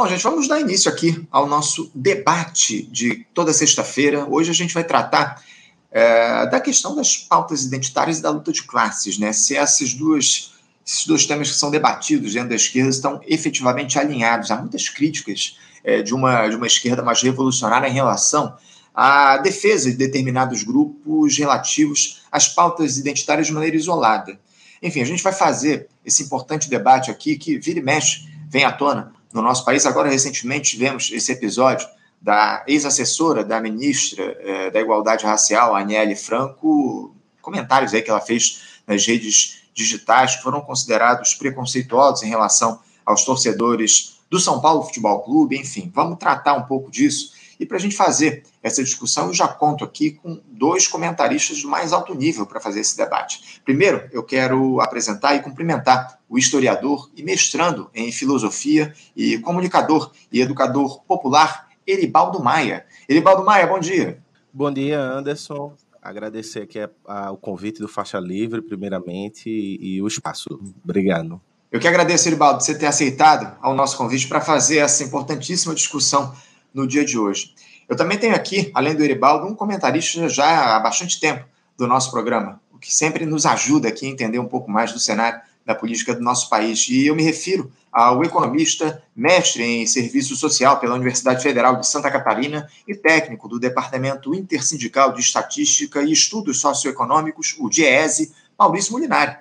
[0.00, 4.26] Bom, gente, vamos dar início aqui ao nosso debate de toda sexta-feira.
[4.26, 5.44] Hoje a gente vai tratar
[5.90, 9.30] é, da questão das pautas identitárias e da luta de classes, né?
[9.34, 10.54] Se essas duas,
[10.86, 14.50] esses dois temas que são debatidos dentro da esquerda estão efetivamente alinhados.
[14.50, 18.56] Há muitas críticas é, de, uma, de uma esquerda mais revolucionária em relação
[18.94, 24.40] à defesa de determinados grupos relativos às pautas identitárias de maneira isolada.
[24.82, 28.72] Enfim, a gente vai fazer esse importante debate aqui que vira e mexe, vem à
[28.72, 29.86] tona no nosso país.
[29.86, 31.88] Agora, recentemente, tivemos esse episódio
[32.20, 38.80] da ex-assessora da ministra eh, da Igualdade Racial, Aniele Franco, comentários aí que ela fez
[38.86, 45.22] nas redes digitais que foram considerados preconceituosos em relação aos torcedores do São Paulo Futebol
[45.22, 47.32] Clube, enfim, vamos tratar um pouco disso.
[47.60, 51.68] E para a gente fazer essa discussão, eu já conto aqui com dois comentaristas do
[51.68, 53.60] mais alto nível para fazer esse debate.
[53.66, 60.40] Primeiro, eu quero apresentar e cumprimentar o historiador e mestrando em filosofia e comunicador e
[60.40, 62.86] educador popular Eribaldo Maia.
[63.06, 64.22] Eribaldo Maia, bom dia.
[64.50, 65.74] Bom dia, Anderson.
[66.00, 70.48] Agradecer aqui a, a, o convite do Faixa Livre, primeiramente, e, e o espaço.
[70.82, 71.38] Obrigado.
[71.70, 76.34] Eu que agradeço, Eribaldo, você ter aceitado ao nosso convite para fazer essa importantíssima discussão
[76.72, 77.54] no dia de hoje.
[77.88, 81.44] Eu também tenho aqui, além do Eribaldo, um comentarista já há bastante tempo
[81.76, 85.00] do nosso programa, o que sempre nos ajuda aqui a entender um pouco mais do
[85.00, 86.88] cenário da política do nosso país.
[86.88, 92.10] E eu me refiro ao economista, mestre em serviço social pela Universidade Federal de Santa
[92.10, 99.36] Catarina e técnico do Departamento Intersindical de Estatística e Estudos Socioeconômicos, o DIESE, Maurício Molinari.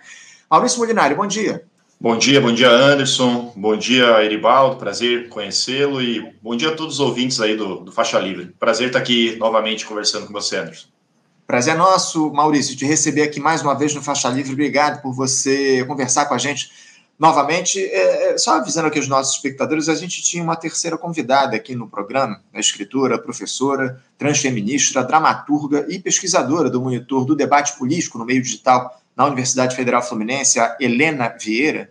[0.49, 1.68] Maurício Molinari, bom dia.
[2.01, 6.93] Bom dia, bom dia Anderson, bom dia Eribaldo, prazer conhecê-lo e bom dia a todos
[6.93, 8.55] os ouvintes aí do, do Faixa Livre.
[8.57, 10.87] Prazer estar aqui novamente conversando com você, Anderson.
[11.45, 14.53] Prazer é nosso, Maurício, te receber aqui mais uma vez no Faixa Livre.
[14.53, 16.71] Obrigado por você conversar com a gente
[17.19, 17.83] novamente.
[17.83, 21.75] É, é só avisando aqui os nossos espectadores, a gente tinha uma terceira convidada aqui
[21.75, 28.25] no programa, a escritora, professora, transfeminista, dramaturga e pesquisadora do monitor do debate político no
[28.25, 31.89] meio digital na Universidade Federal Fluminense, a Helena Vieira.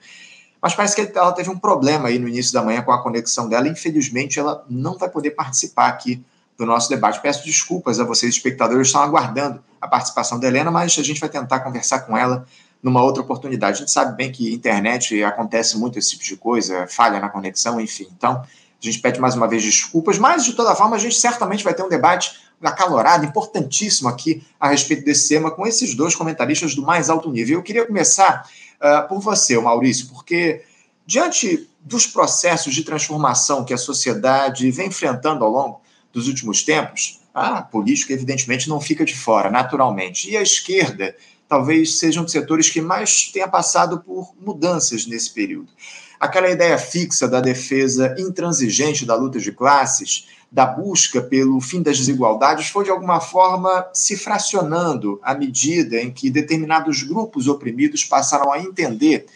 [0.62, 3.46] Mas parece que ela teve um problema aí no início da manhã com a conexão
[3.50, 3.68] dela.
[3.68, 6.24] Infelizmente, ela não vai poder participar aqui
[6.56, 7.20] do nosso debate.
[7.20, 11.28] Peço desculpas a vocês, espectadores, estão aguardando a participação da Helena, mas a gente vai
[11.28, 12.46] tentar conversar com ela
[12.82, 13.76] numa outra oportunidade.
[13.76, 17.78] A gente sabe bem que internet acontece muito esse tipo de coisa, falha na conexão,
[17.78, 18.08] enfim.
[18.16, 18.46] Então, a
[18.80, 21.82] gente pede mais uma vez desculpas, mas de toda forma, a gente certamente vai ter
[21.82, 27.08] um debate acalorado, importantíssimo aqui a respeito desse tema com esses dois comentaristas do mais
[27.08, 27.58] alto nível.
[27.58, 28.48] Eu queria começar
[28.80, 30.62] uh, por você, Maurício, porque
[31.06, 35.80] diante dos processos de transformação que a sociedade vem enfrentando ao longo
[36.12, 40.30] dos últimos tempos, a política, evidentemente, não fica de fora, naturalmente.
[40.30, 41.14] E a esquerda
[41.48, 45.68] talvez seja um dos setores que mais tenha passado por mudanças nesse período.
[46.20, 51.98] Aquela ideia fixa da defesa intransigente da luta de classes da busca pelo fim das
[51.98, 58.50] desigualdades foi, de alguma forma, se fracionando à medida em que determinados grupos oprimidos passaram
[58.50, 59.26] a entender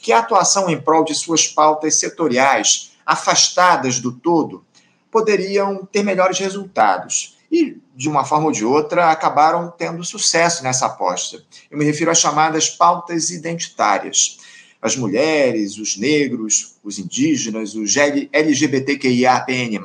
[0.00, 4.64] que a atuação em prol de suas pautas setoriais, afastadas do todo,
[5.10, 7.36] poderiam ter melhores resultados.
[7.50, 11.44] E, de uma forma ou de outra, acabaram tendo sucesso nessa aposta.
[11.70, 14.38] Eu me refiro às chamadas pautas identitárias.
[14.80, 19.78] As mulheres, os negros, os indígenas, os LGBTQIAPN+,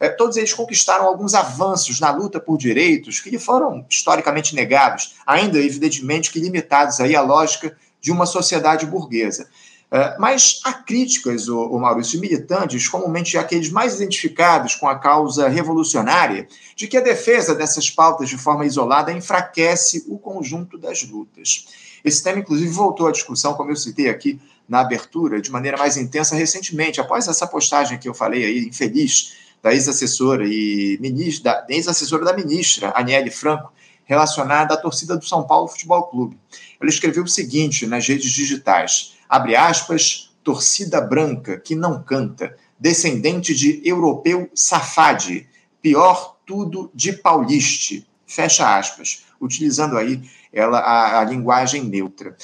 [0.00, 5.14] é, todos eles conquistaram alguns avanços na luta por direitos que lhe foram historicamente negados,
[5.26, 9.46] ainda evidentemente que limitados aí à lógica de uma sociedade burguesa.
[9.92, 15.48] É, mas há críticas, o, o Maurício, militantes, comumente aqueles mais identificados com a causa
[15.48, 21.66] revolucionária, de que a defesa dessas pautas de forma isolada enfraquece o conjunto das lutas.
[22.04, 25.96] Esse tema, inclusive, voltou à discussão, como eu citei aqui na abertura, de maneira mais
[25.96, 31.66] intensa recentemente, após essa postagem que eu falei aí, infeliz, da ex-assessora e ministra, da
[31.68, 33.72] ex-assessora da ministra, Aniele Franco,
[34.04, 36.38] relacionada à torcida do São Paulo Futebol Clube.
[36.80, 43.54] Ela escreveu o seguinte nas redes digitais: abre aspas, torcida branca que não canta, descendente
[43.54, 45.48] de europeu safade,
[45.80, 52.36] pior tudo de pauliste, fecha aspas, utilizando aí ela a, a linguagem neutra.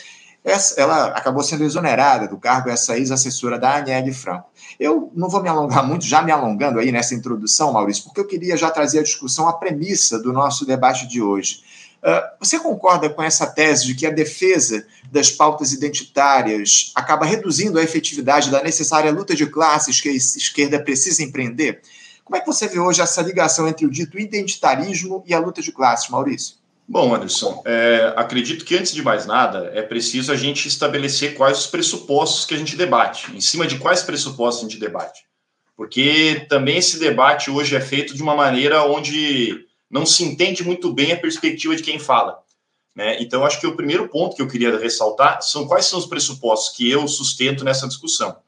[0.46, 4.48] Essa, ela acabou sendo exonerada do cargo, essa ex-assessora da Aniele Franco.
[4.78, 8.24] Eu não vou me alongar muito, já me alongando aí nessa introdução, Maurício, porque eu
[8.24, 11.64] queria já trazer à discussão a premissa do nosso debate de hoje.
[12.00, 17.76] Uh, você concorda com essa tese de que a defesa das pautas identitárias acaba reduzindo
[17.76, 21.82] a efetividade da necessária luta de classes que a esquerda precisa empreender?
[22.24, 25.60] Como é que você vê hoje essa ligação entre o dito identitarismo e a luta
[25.60, 26.54] de classes, Maurício?
[26.88, 31.58] Bom, Anderson, é, acredito que antes de mais nada é preciso a gente estabelecer quais
[31.58, 35.24] os pressupostos que a gente debate, em cima de quais pressupostos a gente debate.
[35.76, 40.92] porque também esse debate hoje é feito de uma maneira onde não se entende muito
[40.92, 42.38] bem a perspectiva de quem fala.
[42.94, 43.20] Né?
[43.20, 46.74] Então, acho que o primeiro ponto que eu queria ressaltar são quais são os pressupostos
[46.74, 48.38] que eu sustento nessa discussão.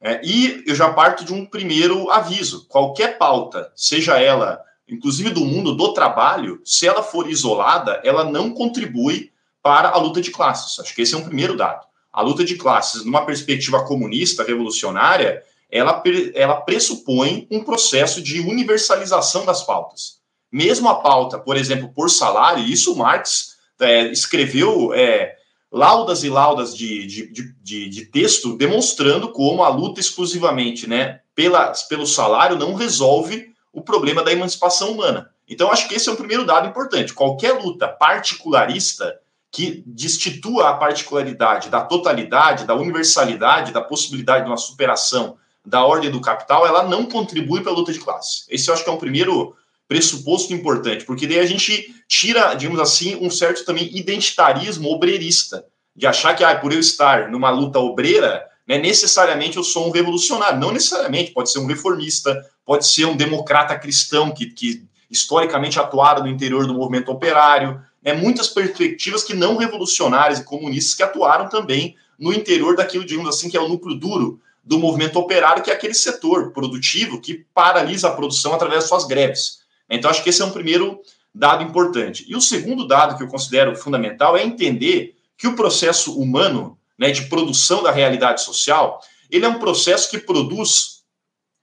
[0.00, 5.44] É, e eu já parto de um primeiro aviso: qualquer pauta, seja ela, inclusive do
[5.44, 9.30] mundo do trabalho, se ela for isolada, ela não contribui
[9.62, 10.78] para a luta de classes.
[10.80, 11.86] Acho que esse é um primeiro dado.
[12.12, 16.02] A luta de classes, numa perspectiva comunista, revolucionária, ela,
[16.34, 20.18] ela pressupõe um processo de universalização das pautas.
[20.50, 25.36] Mesmo a pauta, por exemplo, por salário, isso Marx é, escreveu é,
[25.70, 31.72] laudas e laudas de, de, de, de, texto demonstrando como a luta exclusivamente né, pela,
[31.88, 35.30] pelo salário não resolve o problema da emancipação humana.
[35.48, 37.14] Então, acho que esse é um primeiro dado importante.
[37.14, 39.18] Qualquer luta particularista
[39.50, 46.10] que destitua a particularidade da totalidade, da universalidade, da possibilidade de uma superação da ordem
[46.10, 48.44] do capital, ela não contribui para a luta de classe.
[48.48, 49.54] Esse eu acho que é um primeiro
[49.86, 55.64] pressuposto importante, porque daí a gente tira, digamos assim, um certo também identitarismo obreirista,
[55.96, 59.90] de achar que, ah, por eu estar numa luta obreira, né, necessariamente eu sou um
[59.90, 60.60] revolucionário.
[60.60, 66.22] Não necessariamente, pode ser um reformista, pode ser um democrata cristão que, que historicamente atuaram
[66.22, 71.48] no interior do movimento operário, né, muitas perspectivas que não revolucionárias e comunistas que atuaram
[71.48, 75.70] também no interior daquilo, digamos assim, que é o núcleo duro do movimento operário, que
[75.70, 79.60] é aquele setor produtivo que paralisa a produção através de suas greves.
[79.88, 81.00] Então, acho que esse é um primeiro
[81.34, 82.26] dado importante.
[82.28, 87.10] E o segundo dado que eu considero fundamental é entender que o processo humano né,
[87.10, 89.00] de produção da realidade social
[89.30, 91.02] ele é um processo que produz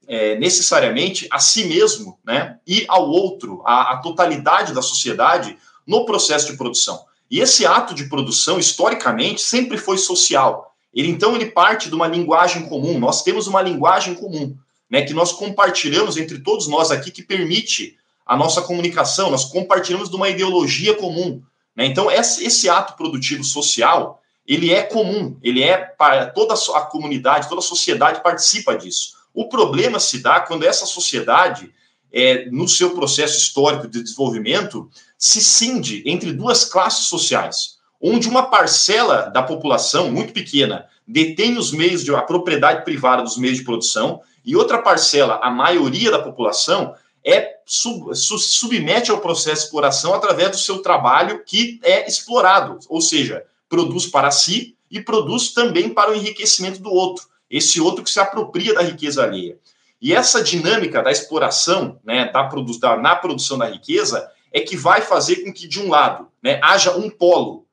[0.06, 5.56] é, necessariamente a si mesmo né, e ao outro, a, a totalidade da sociedade
[5.86, 7.04] no processo de produção.
[7.30, 10.72] E esse ato de produção, historicamente, sempre foi social.
[10.94, 12.98] Ele então ele parte de uma linguagem comum.
[12.98, 14.56] Nós temos uma linguagem comum,
[14.88, 20.08] né, que nós compartilhamos entre todos nós aqui, que permite a nossa comunicação, nós compartilhamos
[20.08, 21.42] de uma ideologia comum.
[21.76, 21.86] Né?
[21.86, 27.60] Então, esse ato produtivo social, ele é comum, ele é para toda a comunidade, toda
[27.60, 29.16] a sociedade participa disso.
[29.34, 31.72] O problema se dá quando essa sociedade,
[32.12, 34.88] é, no seu processo histórico de desenvolvimento,
[35.18, 41.72] se cinde entre duas classes sociais, onde uma parcela da população, muito pequena, detém os
[41.72, 46.20] meios de a propriedade privada dos meios de produção, e outra parcela, a maioria da
[46.20, 46.94] população,
[47.24, 53.00] é sub, submete ao processo de exploração através do seu trabalho que é explorado, ou
[53.00, 53.44] seja,
[53.76, 58.18] produz para si e produz também para o enriquecimento do outro, esse outro que se
[58.18, 59.58] apropria da riqueza alheia.
[60.00, 62.42] E essa dinâmica da exploração, né, da,
[62.80, 66.58] da, na produção da riqueza, é que vai fazer com que, de um lado, né,
[66.62, 67.66] haja um polo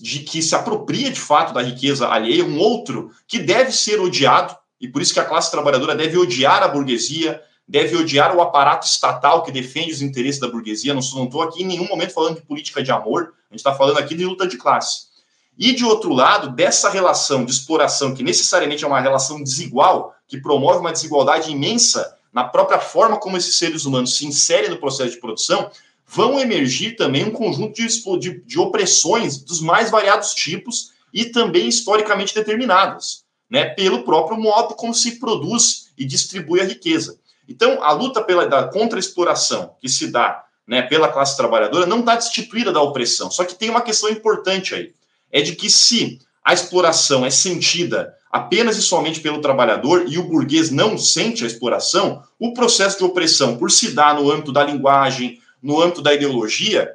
[0.00, 4.56] de que se apropria de fato da riqueza alheia, um outro que deve ser odiado,
[4.80, 8.86] e por isso que a classe trabalhadora deve odiar a burguesia, deve odiar o aparato
[8.86, 10.92] estatal que defende os interesses da burguesia.
[10.94, 13.98] Não estou aqui em nenhum momento falando de política de amor, a gente está falando
[13.98, 15.13] aqui de luta de classe.
[15.58, 20.40] E, de outro lado, dessa relação de exploração, que necessariamente é uma relação desigual, que
[20.40, 25.12] promove uma desigualdade imensa na própria forma como esses seres humanos se inserem no processo
[25.12, 25.70] de produção,
[26.06, 31.68] vão emergir também um conjunto de, de, de opressões dos mais variados tipos e também
[31.68, 37.18] historicamente determinadas, né, pelo próprio modo como se produz e distribui a riqueza.
[37.48, 41.86] Então, a luta pela, da, contra a exploração que se dá né, pela classe trabalhadora
[41.86, 43.30] não está destituída da opressão.
[43.30, 44.92] Só que tem uma questão importante aí:
[45.34, 50.28] é de que se a exploração é sentida apenas e somente pelo trabalhador e o
[50.28, 54.62] burguês não sente a exploração, o processo de opressão, por se dar no âmbito da
[54.62, 56.94] linguagem, no âmbito da ideologia,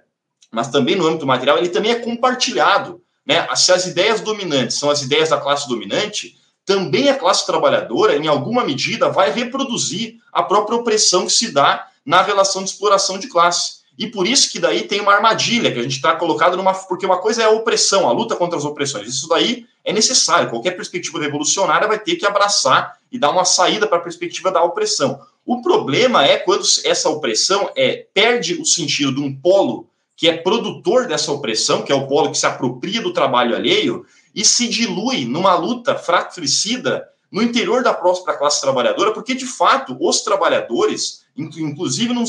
[0.50, 3.02] mas também no âmbito material, ele também é compartilhado.
[3.26, 3.46] Né?
[3.56, 8.28] Se as ideias dominantes são as ideias da classe dominante, também a classe trabalhadora, em
[8.28, 13.28] alguma medida, vai reproduzir a própria opressão que se dá na relação de exploração de
[13.28, 13.79] classe.
[14.00, 16.74] E por isso que daí tem uma armadilha que a gente está colocado numa.
[16.74, 19.10] Porque uma coisa é a opressão, a luta contra as opressões.
[19.10, 20.50] Isso daí é necessário.
[20.50, 24.64] Qualquer perspectiva revolucionária vai ter que abraçar e dar uma saída para a perspectiva da
[24.64, 25.20] opressão.
[25.46, 30.38] O problema é quando essa opressão é, perde o sentido de um polo que é
[30.38, 34.70] produtor dessa opressão, que é o polo que se apropria do trabalho alheio, e se
[34.70, 41.26] dilui numa luta fratricida no interior da própria classe trabalhadora, porque de fato os trabalhadores,
[41.36, 42.26] inclusive num,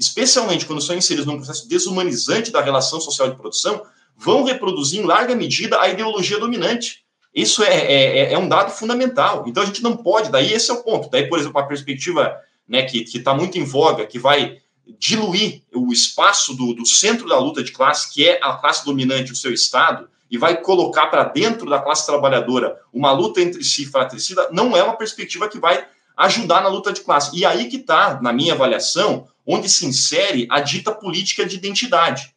[0.00, 3.82] especialmente quando são inseridos num processo desumanizante da relação social de produção,
[4.16, 7.04] vão reproduzir em larga medida a ideologia dominante.
[7.34, 9.44] Isso é, é, é, é um dado fundamental.
[9.46, 11.10] Então a gente não pode, daí esse é o ponto.
[11.10, 12.34] Daí, por exemplo, a perspectiva
[12.66, 14.58] né, que está muito em voga, que vai
[14.98, 19.32] diluir o espaço do, do centro da luta de classe, que é a classe dominante,
[19.32, 23.84] o seu Estado, e vai colocar para dentro da classe trabalhadora uma luta entre si
[23.84, 25.84] fratricida, não é uma perspectiva que vai
[26.16, 27.36] ajudar na luta de classe.
[27.36, 32.34] E aí que está, na minha avaliação, onde se insere a dita política de identidade,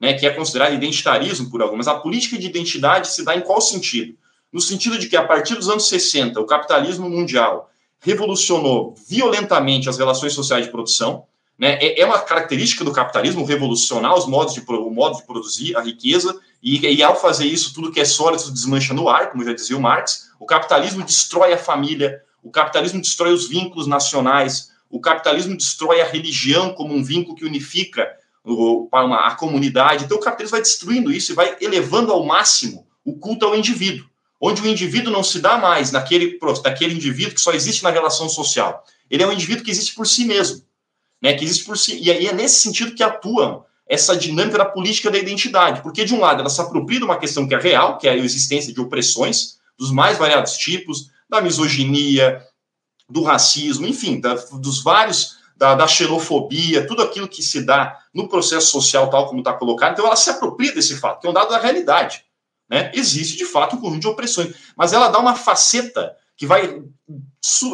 [0.00, 1.88] né, que é considerada identitarismo por algumas.
[1.88, 4.16] A política de identidade se dá em qual sentido?
[4.52, 9.98] No sentido de que, a partir dos anos 60, o capitalismo mundial revolucionou violentamente as
[9.98, 11.24] relações sociais de produção,
[11.58, 11.78] né?
[11.80, 15.80] É, é uma característica do capitalismo revolucionar os modos de, o modo de produzir a
[15.80, 19.52] riqueza, e, e, ao fazer isso, tudo que é sólido desmancha no ar, como já
[19.52, 20.30] dizia o Marx.
[20.38, 26.06] O capitalismo destrói a família, o capitalismo destrói os vínculos nacionais, o capitalismo destrói a
[26.06, 28.08] religião como um vínculo que unifica
[28.92, 30.04] a comunidade.
[30.04, 34.06] Então, o capitalismo vai destruindo isso e vai elevando ao máximo o culto ao indivíduo,
[34.40, 38.28] onde o indivíduo não se dá mais naquele, naquele indivíduo que só existe na relação
[38.28, 38.84] social.
[39.10, 40.66] Ele é um indivíduo que existe por si mesmo
[41.20, 41.98] né, que existe por si.
[42.00, 46.14] E aí é nesse sentido que atua essa dinâmica da política da identidade, porque, de
[46.14, 48.72] um lado, ela se apropria de uma questão que é real, que é a existência
[48.72, 52.42] de opressões dos mais variados tipos, da misoginia,
[53.08, 58.28] do racismo, enfim, da, dos vários, da, da, xenofobia, tudo aquilo que se dá no
[58.28, 59.92] processo social, tal como está colocado.
[59.92, 62.24] Então, ela se apropria desse fato, que é um dado da realidade.
[62.68, 62.90] Né?
[62.94, 66.82] Existe, de fato, um conjunto de opressões, mas ela dá uma faceta que vai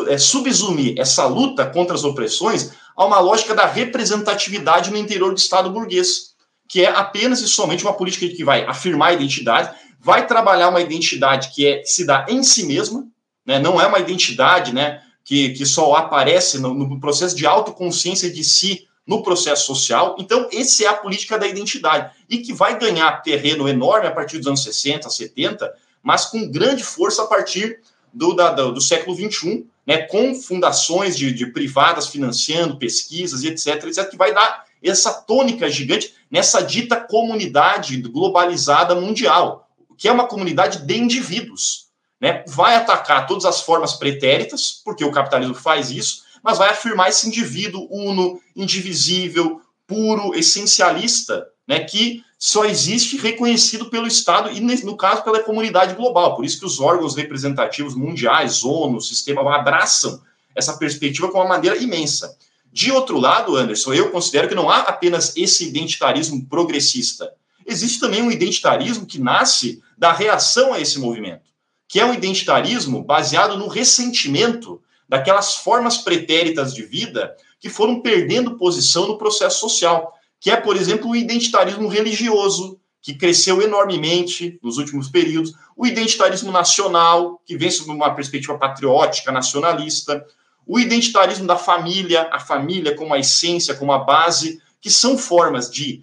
[0.08, 5.38] é, subsumir essa luta contra as opressões a uma lógica da representatividade no interior do
[5.38, 6.32] Estado burguês,
[6.68, 10.80] que é apenas e somente uma política que vai afirmar a identidade, vai trabalhar uma
[10.80, 13.06] identidade que é se dá em si mesma,
[13.44, 18.30] né, não é uma identidade né, que, que só aparece no, no processo de autoconsciência
[18.30, 20.16] de si no processo social.
[20.18, 24.38] Então, essa é a política da identidade, e que vai ganhar terreno enorme a partir
[24.38, 25.72] dos anos 60, 70,
[26.02, 27.80] mas com grande força a partir
[28.12, 33.48] do, da, do, do século XXI, né, com fundações de, de, privadas financiando pesquisas e
[33.48, 40.12] etc, etc, que vai dar essa tônica gigante nessa dita comunidade globalizada mundial, que é
[40.12, 41.91] uma comunidade de indivíduos.
[42.22, 42.44] Né?
[42.46, 47.26] Vai atacar todas as formas pretéritas, porque o capitalismo faz isso, mas vai afirmar esse
[47.26, 55.22] indivíduo uno, indivisível, puro, essencialista, né, que só existe reconhecido pelo Estado e, no caso,
[55.22, 56.36] pela comunidade global.
[56.36, 60.20] Por isso que os órgãos representativos mundiais, ONU, sistema, abraçam
[60.54, 62.36] essa perspectiva com uma maneira imensa.
[62.72, 67.32] De outro lado, Anderson, eu considero que não há apenas esse identitarismo progressista.
[67.66, 71.51] Existe também um identitarismo que nasce da reação a esse movimento,
[71.92, 78.56] que é um identitarismo baseado no ressentimento daquelas formas pretéritas de vida que foram perdendo
[78.56, 84.78] posição no processo social que é, por exemplo, o identitarismo religioso, que cresceu enormemente nos
[84.78, 90.24] últimos períodos, o identitarismo nacional, que vem sob uma perspectiva patriótica, nacionalista,
[90.66, 95.70] o identitarismo da família, a família como a essência, como a base, que são formas
[95.70, 96.02] de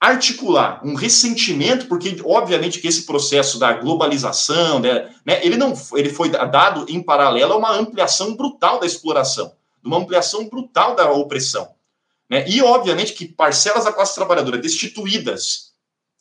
[0.00, 6.10] articular um ressentimento, porque obviamente que esse processo da globalização, né, né ele não ele
[6.10, 9.52] foi dado em paralelo a uma ampliação brutal da exploração,
[9.84, 11.68] uma ampliação brutal da opressão.
[12.30, 12.44] Né?
[12.48, 15.67] E, obviamente, que parcelas da classe trabalhadora destituídas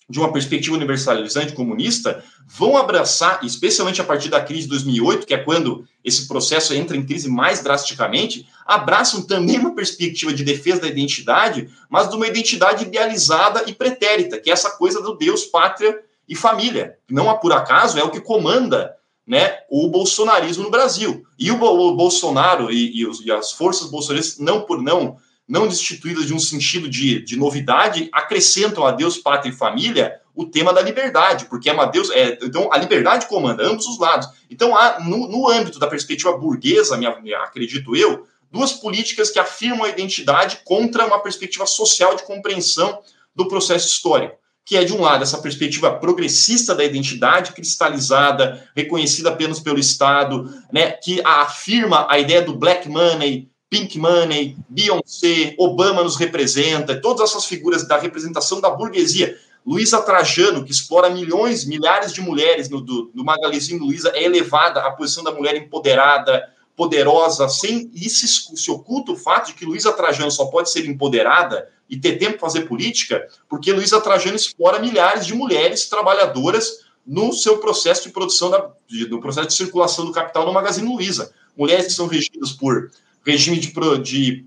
[0.10, 5.34] de uma perspectiva universalizante comunista vão abraçar, especialmente a partir da crise de 2008, que
[5.34, 10.82] é quando esse processo entra em crise mais drasticamente, abraçam também uma perspectiva de defesa
[10.82, 15.44] da identidade, mas de uma identidade idealizada e pretérita, que é essa coisa do Deus,
[15.44, 16.98] pátria e família.
[17.10, 18.96] Não por acaso é o que comanda
[19.26, 21.26] né, o bolsonarismo no Brasil.
[21.38, 25.68] E o, o Bolsonaro e, e, os, e as forças bolsonaristas, não por não não
[25.68, 30.72] destituídas de um sentido de, de novidade, acrescentam a Deus, pátria e família o tema
[30.72, 32.12] da liberdade, porque é uma Deus.
[32.12, 34.30] É, então, a liberdade comanda ambos os lados.
[34.52, 39.40] Então, há, no, no âmbito da perspectiva burguesa, minha, minha, acredito eu, duas políticas que
[39.40, 43.02] afirmam a identidade contra uma perspectiva social de compreensão
[43.36, 44.38] do processo histórico.
[44.64, 50.54] Que é, de um lado, essa perspectiva progressista da identidade, cristalizada, reconhecida apenas pelo Estado,
[50.72, 57.30] né, que afirma a ideia do black money, Pink Money, Beyoncé, Obama nos representa, todas
[57.30, 59.38] essas figuras da representação da burguesia.
[59.66, 64.80] Luísa Trajano, que explora milhões, milhares de mulheres no, do, do Magazine Luiza, é elevada
[64.82, 69.66] à posição da mulher empoderada, poderosa, sem e se, se oculta o fato de que
[69.66, 74.36] Luísa Trajano só pode ser empoderada e ter tempo para fazer política, porque Luísa Trajano
[74.36, 79.54] explora milhares de mulheres trabalhadoras no seu processo de produção, da, de, no processo de
[79.56, 81.34] circulação do capital no Magazine Luiza.
[81.58, 82.92] Mulheres que são regidas por
[83.28, 83.74] regime de,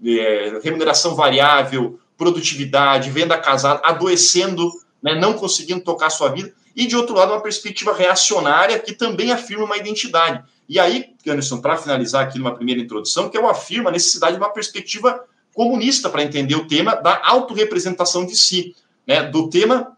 [0.00, 4.72] de, é, remuneração variável, produtividade, venda casada, adoecendo,
[5.02, 9.32] né, não conseguindo tocar sua vida, e de outro lado, uma perspectiva reacionária que também
[9.32, 10.42] afirma uma identidade.
[10.66, 14.40] E aí, Anderson, para finalizar aqui numa primeira introdução, que eu afirmo a necessidade de
[14.40, 18.74] uma perspectiva comunista para entender o tema da autorrepresentação de si,
[19.06, 19.94] né, do tema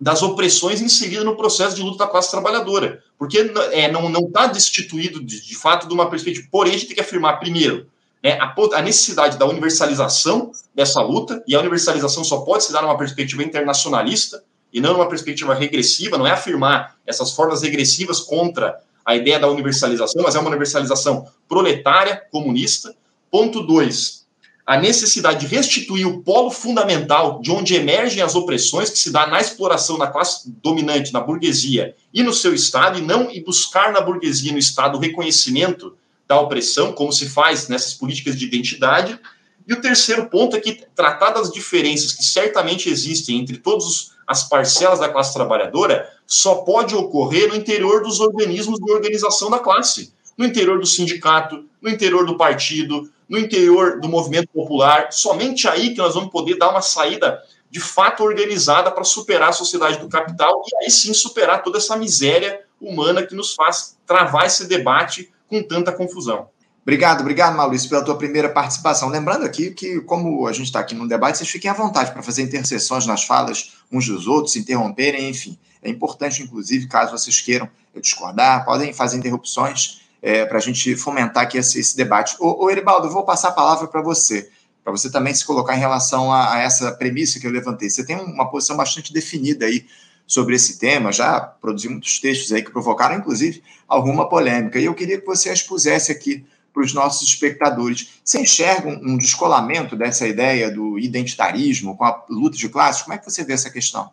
[0.00, 3.02] das opressões inseridas no processo de luta da classe trabalhadora.
[3.18, 3.38] Porque
[3.72, 6.46] é, não está destituído, de, de, fato, de uma perspectiva.
[6.50, 7.86] Porém, a gente tem que afirmar, primeiro,
[8.22, 12.82] né, a, a, necessidade da universalização dessa luta, e a universalização só pode se dar
[12.82, 18.78] numa perspectiva internacionalista e não numa perspectiva regressiva, não é afirmar essas formas regressivas contra
[19.04, 22.94] a ideia da universalização, mas é uma universalização proletária, comunista.
[23.30, 24.20] Ponto 2,
[24.66, 29.26] a necessidade de restituir o polo fundamental de onde emergem as opressões que se dá
[29.26, 33.92] na exploração da classe dominante, na burguesia e no seu Estado, e não e buscar
[33.92, 35.96] na burguesia e no Estado o reconhecimento
[36.30, 39.18] da opressão, como se faz nessas políticas de identidade.
[39.66, 44.48] E o terceiro ponto é que tratar das diferenças que certamente existem entre todas as
[44.48, 50.14] parcelas da classe trabalhadora só pode ocorrer no interior dos organismos de organização da classe,
[50.38, 55.08] no interior do sindicato, no interior do partido, no interior do movimento popular.
[55.10, 59.52] Somente aí que nós vamos poder dar uma saída de fato organizada para superar a
[59.52, 64.46] sociedade do capital e aí sim superar toda essa miséria humana que nos faz travar
[64.46, 66.48] esse debate com tanta confusão.
[66.82, 69.08] Obrigado, obrigado, Maurício, pela tua primeira participação.
[69.08, 72.22] Lembrando aqui que, como a gente está aqui no debate, vocês fiquem à vontade para
[72.22, 75.58] fazer interseções nas falas uns dos outros, se interromperem, enfim.
[75.82, 77.68] É importante, inclusive, caso vocês queiram
[78.00, 82.36] discordar, podem fazer interrupções é, para a gente fomentar aqui esse, esse debate.
[82.38, 84.50] Ô, ô, Eribaldo, eu vou passar a palavra para você,
[84.82, 87.90] para você também se colocar em relação a, a, essa premissa que eu levantei.
[87.90, 89.86] Você tem uma posição bastante definida aí
[90.30, 94.78] sobre esse tema, já produziu muitos textos aí que provocaram, inclusive, alguma polêmica.
[94.78, 98.20] E eu queria que você expusesse aqui para os nossos espectadores.
[98.24, 103.02] Você enxerga um descolamento dessa ideia do identitarismo com a luta de classes?
[103.02, 104.12] Como é que você vê essa questão?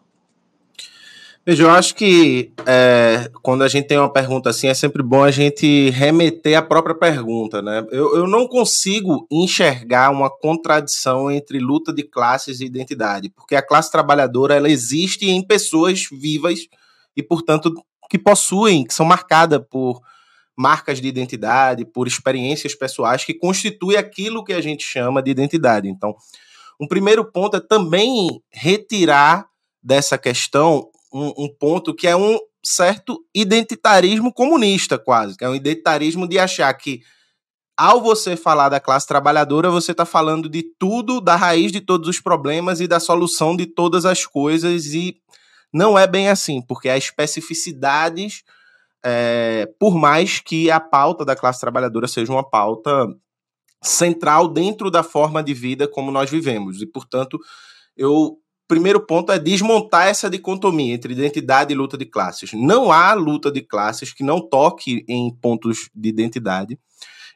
[1.49, 5.23] Veja, eu acho que é, quando a gente tem uma pergunta assim, é sempre bom
[5.23, 7.87] a gente remeter à própria pergunta, né?
[7.89, 13.65] Eu, eu não consigo enxergar uma contradição entre luta de classes e identidade, porque a
[13.65, 16.67] classe trabalhadora ela existe em pessoas vivas
[17.15, 17.73] e, portanto,
[18.09, 20.01] que possuem, que são marcadas por
[20.53, 25.87] marcas de identidade, por experiências pessoais que constituem aquilo que a gente chama de identidade.
[25.87, 26.13] Então,
[26.77, 29.47] um primeiro ponto é também retirar
[29.81, 35.55] dessa questão um, um ponto que é um certo identitarismo comunista, quase, que é um
[35.55, 37.01] identitarismo de achar que
[37.77, 42.09] ao você falar da classe trabalhadora, você está falando de tudo, da raiz de todos
[42.09, 45.15] os problemas e da solução de todas as coisas, e
[45.71, 48.41] não é bem assim, porque há especificidades,
[49.05, 53.07] é, por mais que a pauta da classe trabalhadora seja uma pauta
[53.83, 57.37] central dentro da forma de vida como nós vivemos, e portanto
[57.95, 62.51] eu primeiro ponto é desmontar essa dicotomia entre identidade e luta de classes.
[62.53, 66.77] Não há luta de classes que não toque em pontos de identidade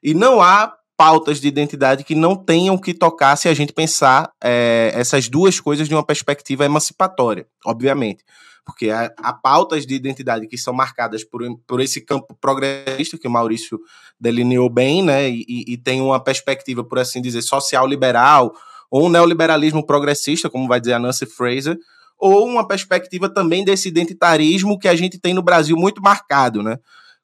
[0.04, 4.32] e não há pautas de identidade que não tenham que tocar se a gente pensar
[4.44, 8.24] é, essas duas coisas de uma perspectiva emancipatória, obviamente.
[8.63, 13.28] Porque há, há, pautas de identidade que são marcadas por, por esse campo progressista que
[13.28, 13.80] o Maurício
[14.20, 15.28] delineou bem, né?
[15.28, 18.54] E, e tem uma perspectiva, por assim dizer, social-liberal,
[18.91, 21.77] ou um neoliberalismo progressista, como vai dizer a Nancy Fraser,
[22.19, 26.77] ou uma perspectiva também desse identitarismo que a gente tem no Brasil muito marcado, né?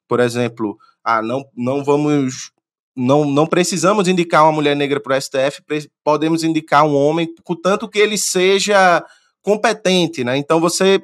[0.08, 2.50] Por exemplo, ah, não, não vamos
[2.96, 5.62] não, não precisamos indicar uma mulher negra para o STF,
[6.02, 9.04] podemos indicar um homem, contanto que ele seja
[9.40, 10.36] competente, né?
[10.36, 11.00] Então você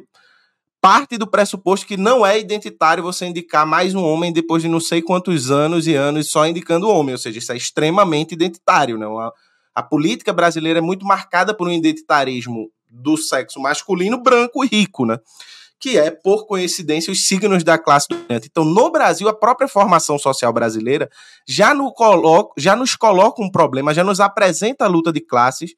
[0.81, 4.81] parte do pressuposto que não é identitário você indicar mais um homem depois de não
[4.81, 9.07] sei quantos anos e anos só indicando homem, ou seja, isso é extremamente identitário, né?
[9.07, 9.33] Uma,
[9.75, 15.05] a política brasileira é muito marcada por um identitarismo do sexo masculino branco e rico,
[15.05, 15.19] né?
[15.81, 18.49] Que é, por coincidência, os signos da classe dominante.
[18.51, 21.11] Então, no Brasil, a própria formação social brasileira
[21.47, 25.75] já, no coloca, já nos coloca um problema, já nos apresenta a luta de classes,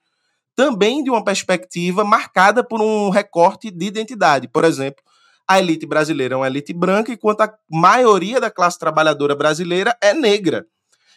[0.55, 4.47] também de uma perspectiva marcada por um recorte de identidade.
[4.49, 5.03] Por exemplo,
[5.49, 10.13] a elite brasileira é uma elite branca, enquanto a maioria da classe trabalhadora brasileira é
[10.13, 10.67] negra.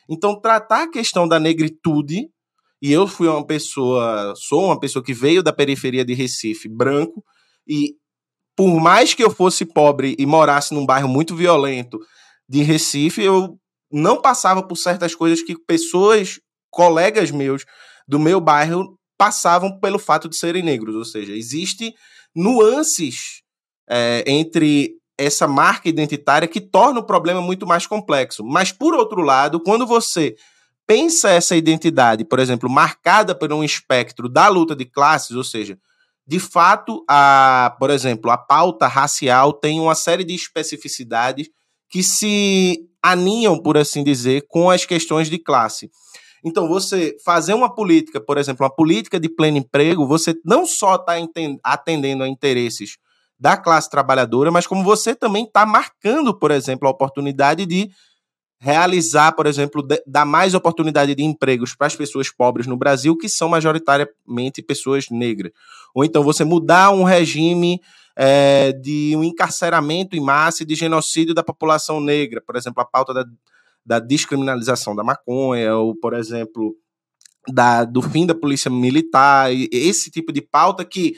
[0.07, 2.29] Então, tratar a questão da negritude
[2.81, 7.23] e eu fui uma pessoa, sou uma pessoa que veio da periferia de Recife, branco,
[7.67, 7.95] e
[8.55, 11.99] por mais que eu fosse pobre e morasse num bairro muito violento
[12.47, 13.57] de Recife, eu
[13.91, 16.39] não passava por certas coisas que pessoas,
[16.69, 17.65] colegas meus
[18.07, 21.93] do meu bairro passavam pelo fato de serem negros, ou seja, existe
[22.35, 23.41] nuances
[23.89, 28.43] é, entre essa marca identitária que torna o problema muito mais complexo.
[28.43, 30.35] Mas por outro lado, quando você
[30.89, 35.77] pensa essa identidade, por exemplo, marcada por um espectro da luta de classes, ou seja,
[36.25, 41.47] de fato, a, por exemplo, a pauta racial tem uma série de especificidades
[41.91, 45.91] que se aninham, por assim dizer, com as questões de classe.
[46.43, 50.95] Então, você fazer uma política, por exemplo, uma política de pleno emprego, você não só
[50.95, 51.13] está
[51.63, 52.97] atendendo a interesses
[53.39, 57.91] da classe trabalhadora, mas como você também está marcando, por exemplo, a oportunidade de
[58.59, 63.29] realizar, por exemplo, dar mais oportunidade de empregos para as pessoas pobres no Brasil, que
[63.29, 65.53] são majoritariamente pessoas negras.
[65.95, 67.79] Ou então você mudar um regime
[68.17, 72.85] é, de um encarceramento em massa e de genocídio da população negra, por exemplo, a
[72.85, 73.25] pauta da,
[73.85, 76.75] da descriminalização da maconha, ou, por exemplo,
[77.47, 81.15] da, do fim da polícia militar, esse tipo de pauta que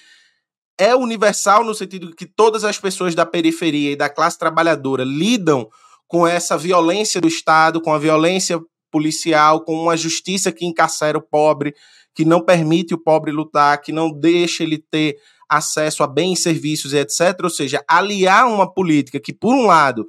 [0.78, 5.68] é universal no sentido que todas as pessoas da periferia e da classe trabalhadora lidam
[6.12, 8.60] com essa violência do Estado, com a violência
[8.92, 11.74] policial, com uma justiça que encarcera o pobre,
[12.14, 15.16] que não permite o pobre lutar, que não deixa ele ter
[15.50, 17.40] acesso a bens, serviços e etc.
[17.42, 20.06] Ou seja, aliar uma política que, por um lado,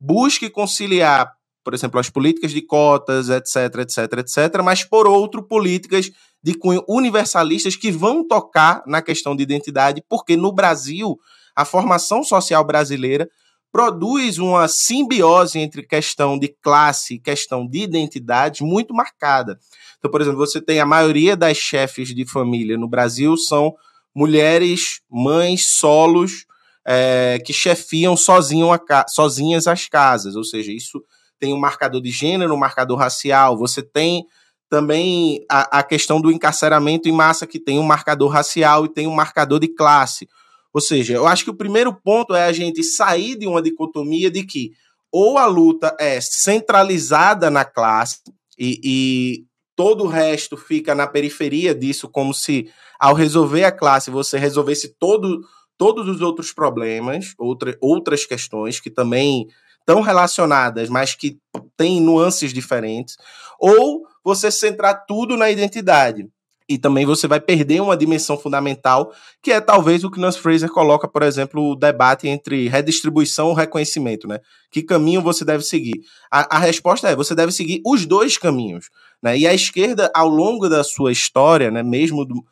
[0.00, 1.32] busque conciliar,
[1.64, 6.10] por exemplo, as políticas de cotas, etc, etc, etc, mas, por outro, políticas
[6.42, 11.16] de cunho universalistas que vão tocar na questão de identidade, porque no Brasil,
[11.54, 13.30] a formação social brasileira
[13.74, 19.58] produz uma simbiose entre questão de classe e questão de identidade muito marcada.
[19.98, 23.74] Então, por exemplo, você tem a maioria das chefes de família no Brasil são
[24.14, 26.46] mulheres, mães, solos,
[26.86, 31.02] é, que chefiam sozinho a, sozinhas as casas, ou seja, isso
[31.40, 34.24] tem um marcador de gênero, um marcador racial, você tem
[34.70, 39.08] também a, a questão do encarceramento em massa, que tem um marcador racial e tem
[39.08, 40.28] um marcador de classe.
[40.74, 44.28] Ou seja, eu acho que o primeiro ponto é a gente sair de uma dicotomia
[44.28, 44.72] de que
[45.12, 48.18] ou a luta é centralizada na classe
[48.58, 49.44] e, e
[49.76, 54.96] todo o resto fica na periferia disso, como se ao resolver a classe você resolvesse
[54.98, 55.40] todo,
[55.78, 59.46] todos os outros problemas, outra, outras questões que também
[59.78, 61.38] estão relacionadas, mas que
[61.76, 63.16] têm nuances diferentes,
[63.60, 66.28] ou você centrar tudo na identidade
[66.68, 70.70] e também você vai perder uma dimensão fundamental, que é talvez o que Nance Fraser
[70.70, 74.40] coloca, por exemplo, o debate entre redistribuição e reconhecimento, né?
[74.70, 76.00] Que caminho você deve seguir?
[76.30, 78.88] A, a resposta é, você deve seguir os dois caminhos,
[79.22, 79.36] né?
[79.36, 82.44] E a esquerda, ao longo da sua história, né, mesmo do, dos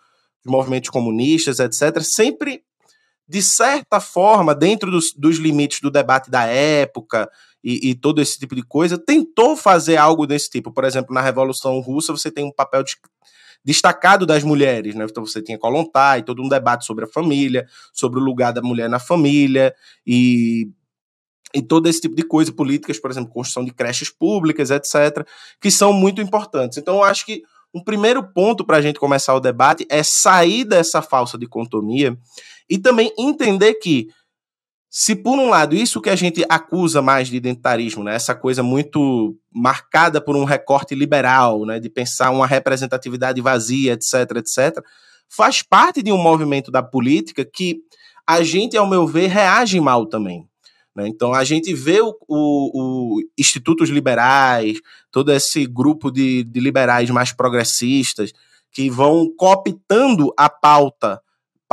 [0.45, 2.63] movimentos comunistas, etc., sempre,
[3.27, 7.31] de certa forma, dentro dos, dos limites do debate da época
[7.65, 10.71] e, e todo esse tipo de coisa, tentou fazer algo desse tipo.
[10.71, 12.97] Por exemplo, na Revolução Russa, você tem um papel de
[13.65, 15.07] destacado das mulheres, né?
[15.09, 18.89] Então você tinha Kolontai, todo um debate sobre a família, sobre o lugar da mulher
[18.89, 19.75] na família
[20.07, 20.69] e
[21.55, 25.27] e todo esse tipo de coisa, políticas, por exemplo, construção de creches públicas, etc.,
[25.61, 26.79] que são muito importantes.
[26.79, 27.43] Então, eu acho que
[27.75, 32.17] um primeiro ponto para a gente começar o debate é sair dessa falsa dicotomia
[32.69, 34.09] e também entender que
[34.95, 38.63] se por um lado isso que a gente acusa mais de identitarismo, né, essa coisa
[38.63, 44.85] muito marcada por um recorte liberal, né, de pensar uma representatividade vazia, etc, etc,
[45.31, 47.79] faz parte de um movimento da política que
[48.27, 50.47] a gente, ao meu ver, reage mal também.
[50.95, 51.09] Né?
[51.09, 54.79] Então a gente vê o, o, o, institutos liberais,
[55.11, 58.31] todo esse grupo de, de liberais mais progressistas
[58.71, 61.19] que vão cooptando a pauta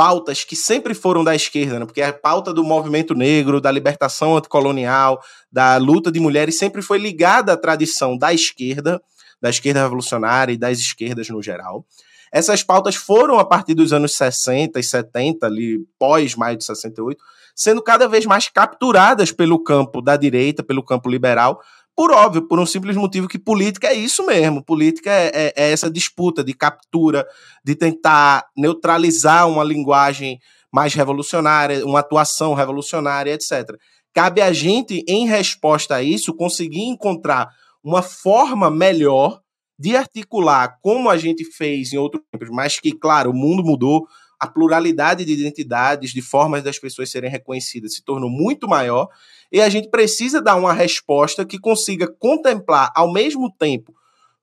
[0.00, 1.84] pautas que sempre foram da esquerda, né?
[1.84, 6.96] porque a pauta do movimento negro, da libertação anticolonial, da luta de mulheres sempre foi
[6.96, 8.98] ligada à tradição da esquerda,
[9.42, 11.84] da esquerda revolucionária e das esquerdas no geral.
[12.32, 17.22] Essas pautas foram, a partir dos anos 60 e 70, ali pós maio de 68,
[17.54, 21.60] sendo cada vez mais capturadas pelo campo da direita, pelo campo liberal,
[22.00, 24.64] por óbvio, por um simples motivo que política é isso mesmo.
[24.64, 27.26] Política é, é, é essa disputa de captura,
[27.62, 30.38] de tentar neutralizar uma linguagem
[30.72, 33.76] mais revolucionária, uma atuação revolucionária, etc.
[34.14, 37.50] Cabe a gente, em resposta a isso, conseguir encontrar
[37.84, 39.38] uma forma melhor
[39.78, 44.06] de articular como a gente fez em outros tempos, mas que, claro, o mundo mudou,
[44.40, 49.06] a pluralidade de identidades, de formas das pessoas serem reconhecidas se tornou muito maior
[49.52, 53.94] e a gente precisa dar uma resposta que consiga contemplar ao mesmo tempo,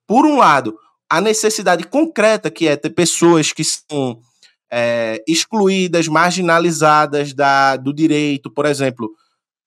[0.06, 0.78] por um lado,
[1.10, 4.20] a necessidade concreta que é ter pessoas que são
[4.72, 9.10] é, excluídas, marginalizadas da, do direito, por exemplo.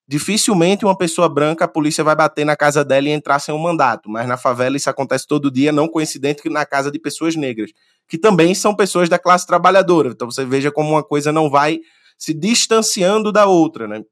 [0.09, 3.59] Dificilmente uma pessoa branca, a polícia vai bater na casa dela e entrar sem um
[3.59, 7.37] mandato, mas na favela isso acontece todo dia, não coincidente que na casa de pessoas
[7.37, 7.70] negras,
[8.09, 10.09] que também são pessoas da classe trabalhadora.
[10.09, 11.79] Então você veja como uma coisa não vai
[12.18, 14.03] se distanciando da outra, né?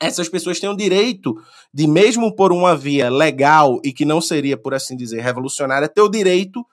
[0.00, 1.34] Essas pessoas têm o direito
[1.72, 6.00] de, mesmo por uma via legal e que não seria, por assim dizer, revolucionária, ter
[6.00, 6.64] o direito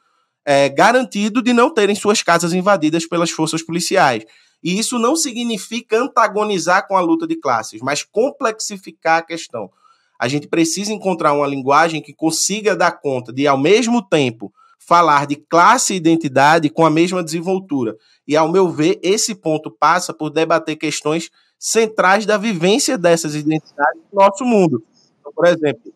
[0.46, 4.24] é, garantido de não terem suas casas invadidas pelas forças policiais.
[4.64, 9.70] E isso não significa antagonizar com a luta de classes, mas complexificar a questão.
[10.20, 15.26] A gente precisa encontrar uma linguagem que consiga dar conta de, ao mesmo tempo, falar
[15.26, 17.96] de classe e identidade com a mesma desenvoltura.
[18.28, 21.30] E, ao meu ver, esse ponto passa por debater questões
[21.60, 24.84] centrais da vivência dessas identidades no nosso mundo.
[25.20, 25.94] Então, por exemplo,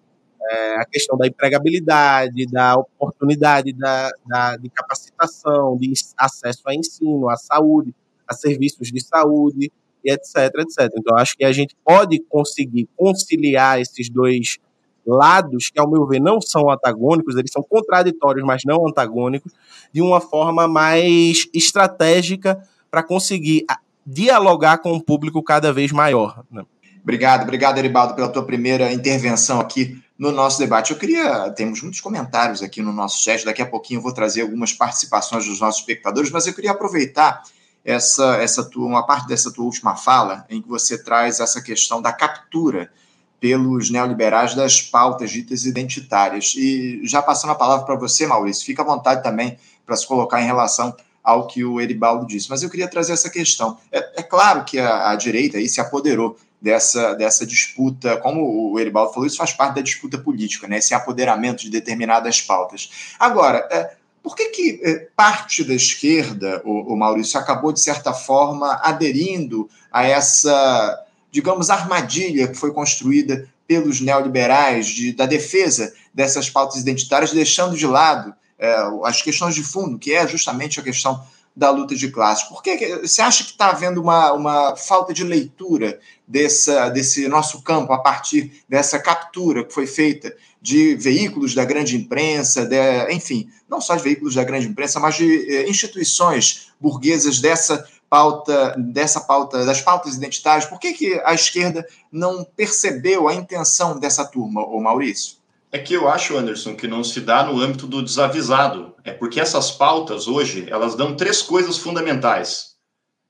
[0.50, 7.30] é, a questão da empregabilidade, da oportunidade da, da, de capacitação, de acesso a ensino,
[7.30, 7.93] à saúde,
[8.28, 9.72] a serviços de saúde,
[10.04, 10.91] e etc, etc.
[10.98, 14.58] Então, acho que a gente pode conseguir conciliar esses dois
[15.06, 19.54] lados, que, ao meu ver, não são antagônicos, eles são contraditórios, mas não antagônicos,
[19.91, 23.65] de uma forma mais estratégica para conseguir
[24.10, 26.43] dialogar com um público cada vez maior.
[26.52, 26.63] Né?
[27.04, 30.91] Obrigado, obrigado, Eribaldo, pela tua primeira intervenção aqui no nosso debate.
[30.91, 34.41] Eu queria, temos muitos comentários aqui no nosso chat, daqui a pouquinho eu vou trazer
[34.41, 37.43] algumas participações dos nossos espectadores, mas eu queria aproveitar
[37.86, 42.02] essa, essa tua, uma parte dessa tua última fala, em que você traz essa questão
[42.02, 42.91] da captura
[43.39, 46.54] pelos neoliberais das pautas ditas identitárias.
[46.58, 50.41] E já passando a palavra para você, Maurício, fica à vontade também para se colocar
[50.41, 50.93] em relação
[51.29, 52.49] ao que o Eribaldo disse.
[52.49, 53.77] Mas eu queria trazer essa questão.
[53.91, 58.79] É, é claro que a, a, direita aí se apoderou dessa, dessa disputa, como o
[58.79, 60.77] Eribaldo falou, isso faz parte da disputa política, né?
[60.77, 63.13] esse apoderamento de determinadas pautas.
[63.19, 68.13] Agora, é, por que, que é, parte da esquerda, o, o Maurício, acabou, de certa
[68.13, 76.49] forma, aderindo a essa digamos, armadilha que foi construída pelos neoliberais de, da defesa dessas
[76.49, 81.24] pautas identitárias, deixando de lado é, as questões de fundo, que é justamente a questão
[81.56, 82.48] da luta de classes.
[82.48, 87.62] Por que você acha que está havendo uma, uma falta de leitura dessa, desse nosso
[87.63, 93.50] campo a partir dessa captura que foi feita de veículos da grande imprensa, de, enfim,
[93.67, 99.22] não só de veículos da grande imprensa, mas de eh, instituições burguesas dessa pauta, dessa
[99.22, 104.65] pauta, das pautas identitárias, por que, que a esquerda não percebeu a intenção dessa turma,
[104.65, 105.38] ô Maurício?
[105.71, 108.95] É que eu acho, Anderson, que não se dá no âmbito do desavisado.
[109.03, 112.75] É porque essas pautas hoje, elas dão três coisas fundamentais: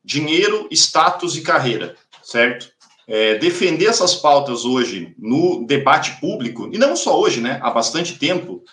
[0.03, 2.71] dinheiro, status e carreira, certo?
[3.07, 7.59] É, defender essas pautas hoje no debate público, e não só hoje, né?
[7.61, 8.63] Há bastante tempo,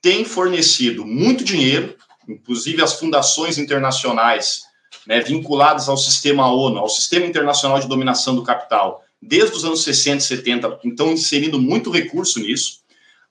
[0.00, 1.96] tem fornecido muito dinheiro,
[2.28, 4.62] inclusive as fundações internacionais
[5.06, 9.82] né, vinculadas ao sistema ONU, ao sistema internacional de dominação do capital, desde os anos
[9.82, 12.80] 60 e 70, então inserindo muito recurso nisso.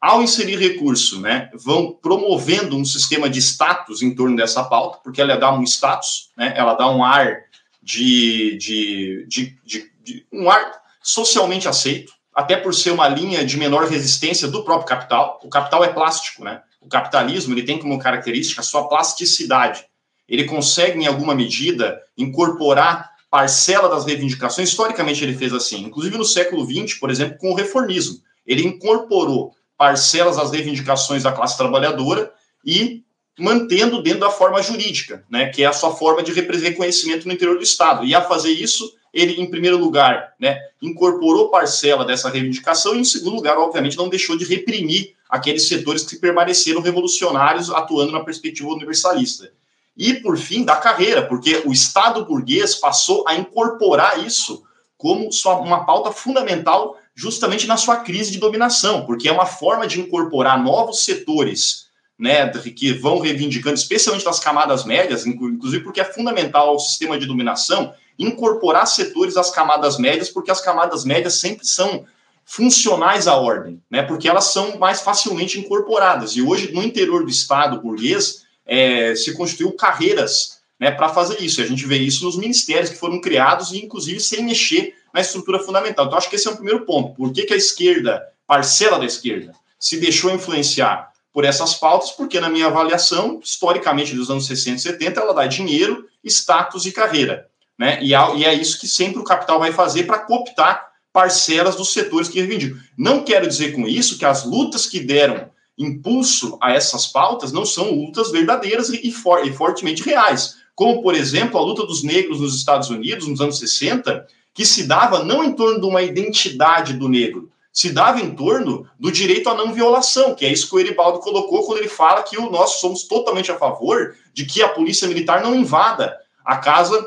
[0.05, 5.19] Ao inserir recurso, né, vão promovendo um sistema de status em torno dessa pauta, porque
[5.19, 7.45] ela dá um status, né, ela dá um ar
[7.81, 13.57] de, de, de, de, de um ar socialmente aceito, até por ser uma linha de
[13.57, 15.39] menor resistência do próprio capital.
[15.43, 16.61] O capital é plástico, né?
[16.81, 19.85] O capitalismo ele tem como característica a sua plasticidade
[20.27, 24.69] ele consegue, em alguma medida, incorporar parcela das reivindicações.
[24.69, 28.19] Historicamente, ele fez assim, inclusive no século XX, por exemplo, com o reformismo.
[28.45, 32.31] Ele incorporou parcelas das reivindicações da classe trabalhadora
[32.65, 33.03] e
[33.37, 37.57] mantendo dentro da forma jurídica, né, que é a sua forma de reconhecimento no interior
[37.57, 38.05] do Estado.
[38.05, 43.03] E a fazer isso, ele, em primeiro lugar, né, incorporou parcela dessa reivindicação e, em
[43.03, 48.69] segundo lugar, obviamente, não deixou de reprimir aqueles setores que permaneceram revolucionários atuando na perspectiva
[48.69, 49.51] universalista
[49.97, 54.63] e, por fim, da carreira, porque o Estado burguês passou a incorporar isso
[54.97, 59.87] como sua, uma pauta fundamental justamente na sua crise de dominação, porque é uma forma
[59.87, 61.85] de incorporar novos setores
[62.19, 67.25] né, que vão reivindicando, especialmente das camadas médias, inclusive porque é fundamental ao sistema de
[67.25, 72.05] dominação incorporar setores das camadas médias, porque as camadas médias sempre são
[72.45, 76.31] funcionais à ordem, né, porque elas são mais facilmente incorporadas.
[76.31, 81.61] E hoje, no interior do Estado burguês, é, se construiu carreiras né, para fazer isso.
[81.61, 85.59] A gente vê isso nos ministérios que foram criados e, inclusive, sem mexer na estrutura
[85.59, 86.05] fundamental.
[86.05, 87.15] Então, acho que esse é o primeiro ponto.
[87.15, 92.11] Por que, que a esquerda, parcela da esquerda, se deixou influenciar por essas pautas?
[92.11, 96.91] Porque, na minha avaliação, historicamente, dos anos 60 e 70, ela dá dinheiro, status e
[96.91, 97.47] carreira.
[97.79, 97.97] Né?
[98.01, 102.41] E, é isso que sempre o capital vai fazer para cooptar parcelas dos setores que
[102.41, 102.77] reivindicam.
[102.97, 107.65] Não quero dizer com isso que as lutas que deram impulso a essas pautas não
[107.65, 110.57] são lutas verdadeiras e, for, e fortemente reais.
[110.75, 114.87] Como, por exemplo, a luta dos negros nos Estados Unidos, nos anos 60, que se
[114.87, 119.49] dava não em torno de uma identidade do negro, se dava em torno do direito
[119.49, 122.79] à não violação, que é isso que o Eribaldo colocou quando ele fala que nós
[122.79, 127.05] somos totalmente a favor de que a polícia militar não invada a casa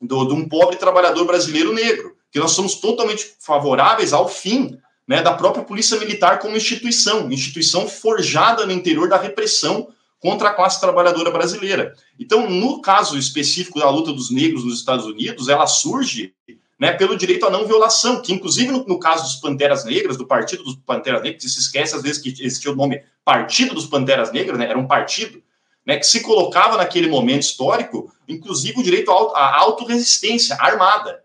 [0.00, 5.22] do, de um pobre trabalhador brasileiro negro, que nós somos totalmente favoráveis ao fim né,
[5.22, 9.86] da própria Polícia Militar como instituição, instituição forjada no interior da repressão
[10.18, 11.94] contra a classe trabalhadora brasileira.
[12.18, 16.34] Então, no caso específico da luta dos negros nos Estados Unidos, ela surge
[16.82, 20.26] né, pelo direito à não violação, que inclusive no, no, caso dos Panteras Negras, do
[20.26, 24.32] Partido dos Panteras Negras, se esquece às vezes que existia o nome Partido dos Panteras
[24.32, 25.40] Negras, né, era um partido,
[25.86, 31.22] né, que se colocava naquele momento histórico, inclusive o direito à autorresistência armada.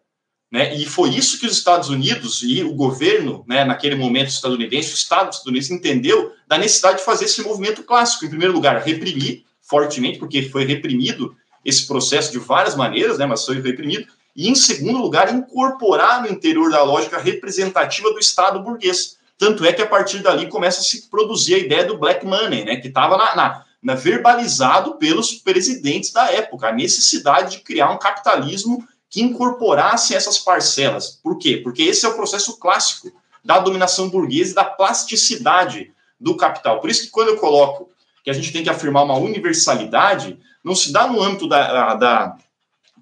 [0.52, 0.76] Né?
[0.76, 4.94] E foi isso que os Estados Unidos e o governo, né, naquele momento estadunidense, o
[4.94, 8.26] Estado estadunidense entendeu da necessidade de fazer esse movimento clássico.
[8.26, 13.44] Em primeiro lugar, reprimir fortemente, porque foi reprimido esse processo de várias maneiras, né, mas
[13.44, 14.06] foi reprimido.
[14.38, 19.18] E, em segundo lugar, incorporar no interior da lógica representativa do Estado burguês.
[19.36, 22.64] Tanto é que, a partir dali, começa a se produzir a ideia do black money,
[22.64, 27.90] né, que estava na, na, na, verbalizado pelos presidentes da época, a necessidade de criar
[27.90, 31.20] um capitalismo que incorporasse essas parcelas.
[31.24, 31.58] Por quê?
[31.58, 33.12] Porque esse é o processo clássico
[33.44, 36.80] da dominação burguesa e da plasticidade do capital.
[36.80, 37.90] Por isso que quando eu coloco
[38.24, 42.38] que a gente tem que afirmar uma universalidade, não se dá no âmbito da, da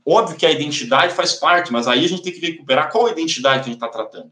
[0.06, 3.64] óbvio que a identidade faz parte, mas aí a gente tem que recuperar qual identidade
[3.64, 4.32] que a gente está tratando.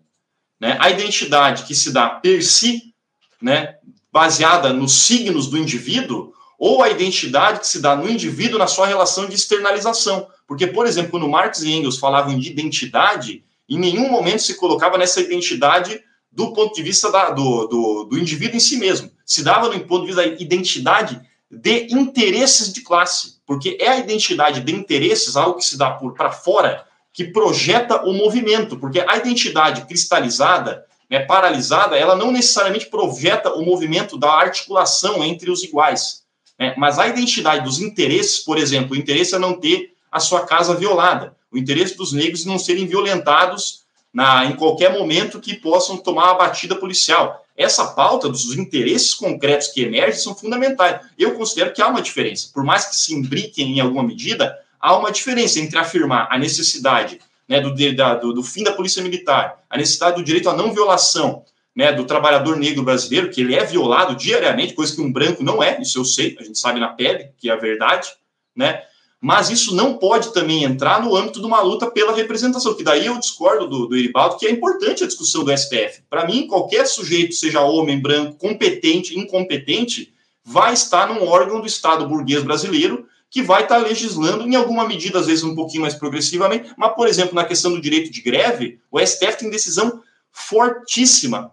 [0.59, 0.77] Né?
[0.79, 2.93] A identidade que se dá per si,
[3.41, 3.75] né,
[4.11, 8.87] baseada nos signos do indivíduo, ou a identidade que se dá no indivíduo na sua
[8.87, 10.27] relação de externalização.
[10.47, 14.97] Porque, por exemplo, quando Marx e Engels falavam de identidade, em nenhum momento se colocava
[14.97, 15.99] nessa identidade
[16.31, 19.11] do ponto de vista da, do, do, do, indivíduo em si mesmo.
[19.25, 21.21] Se dava no ponto de vista da identidade
[21.53, 26.13] de interesses de classe, porque é a identidade de interesses, algo que se dá por
[26.15, 32.87] para fora, que projeta o movimento, porque a identidade cristalizada, né, paralisada, ela não necessariamente
[32.87, 36.23] projeta o movimento da articulação entre os iguais.
[36.57, 40.45] Né, mas a identidade dos interesses, por exemplo, o interesse é não ter a sua
[40.45, 45.97] casa violada, o interesse dos negros não serem violentados na, em qualquer momento que possam
[45.97, 47.42] tomar a batida policial.
[47.55, 51.01] Essa pauta dos interesses concretos que emergem são fundamentais.
[51.17, 52.49] Eu considero que há uma diferença.
[52.53, 57.19] Por mais que se imbriquem em alguma medida, há uma diferença entre afirmar a necessidade
[57.47, 60.73] né, do, da, do, do, fim da polícia militar, a necessidade do direito à não
[60.73, 61.43] violação
[61.75, 65.61] né, do trabalhador negro brasileiro, que ele é violado diariamente, coisa que um branco não
[65.61, 68.09] é, isso eu sei, a gente sabe na pele, que é a verdade,
[68.55, 68.83] né?
[69.23, 73.05] Mas isso não pode também entrar no âmbito de uma luta pela representação, que daí
[73.05, 76.01] eu discordo do, do Eribaldo, que é importante a discussão do STF.
[76.09, 82.05] Para mim, qualquer sujeito, seja homem, branco, competente, incompetente, vai estar num órgão do Estado
[82.05, 86.73] burguês brasileiro que vai estar legislando em alguma medida, às vezes um pouquinho mais progressivamente,
[86.75, 90.01] mas, por exemplo, na questão do direito de greve, o STF tem decisão
[90.33, 91.49] fortíssima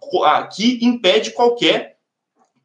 [0.56, 1.89] que impede qualquer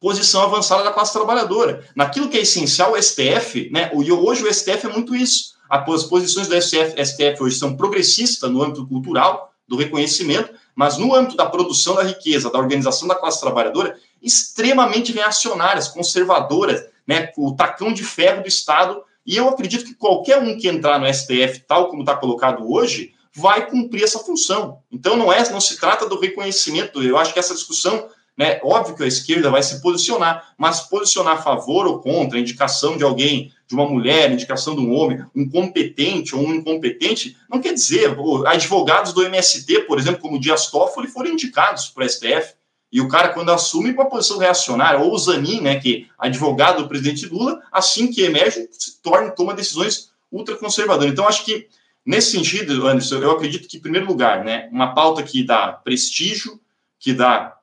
[0.00, 1.84] posição avançada da classe trabalhadora.
[1.94, 5.56] Naquilo que é essencial, o STF, né, hoje o STF é muito isso.
[5.68, 11.14] As posições do STF, STF hoje são progressistas no âmbito cultural, do reconhecimento, mas no
[11.14, 17.54] âmbito da produção da riqueza, da organização da classe trabalhadora, extremamente reacionárias, conservadoras, né, o
[17.54, 19.02] tacão de ferro do Estado.
[19.24, 23.12] E eu acredito que qualquer um que entrar no STF, tal como está colocado hoje,
[23.34, 24.78] vai cumprir essa função.
[24.90, 27.02] Então não é, não se trata do reconhecimento.
[27.02, 28.60] Eu acho que essa discussão né?
[28.62, 32.96] Óbvio que a esquerda vai se posicionar, mas posicionar a favor ou contra a indicação
[32.96, 37.60] de alguém, de uma mulher, indicação de um homem, um competente ou um incompetente, não
[37.60, 42.54] quer dizer, advogados do MST, por exemplo, como Dias Toffoli, foram indicados para o STF,
[42.92, 46.82] e o cara, quando assume uma posição reacionária, ou o Zanin, né, que é advogado
[46.82, 51.12] do presidente Lula, assim que emerge, se torna, toma decisões ultraconservadoras.
[51.12, 51.66] Então, acho que,
[52.04, 56.60] nesse sentido, Anderson, eu acredito que, em primeiro lugar, né, uma pauta que dá prestígio,
[56.98, 57.55] que dá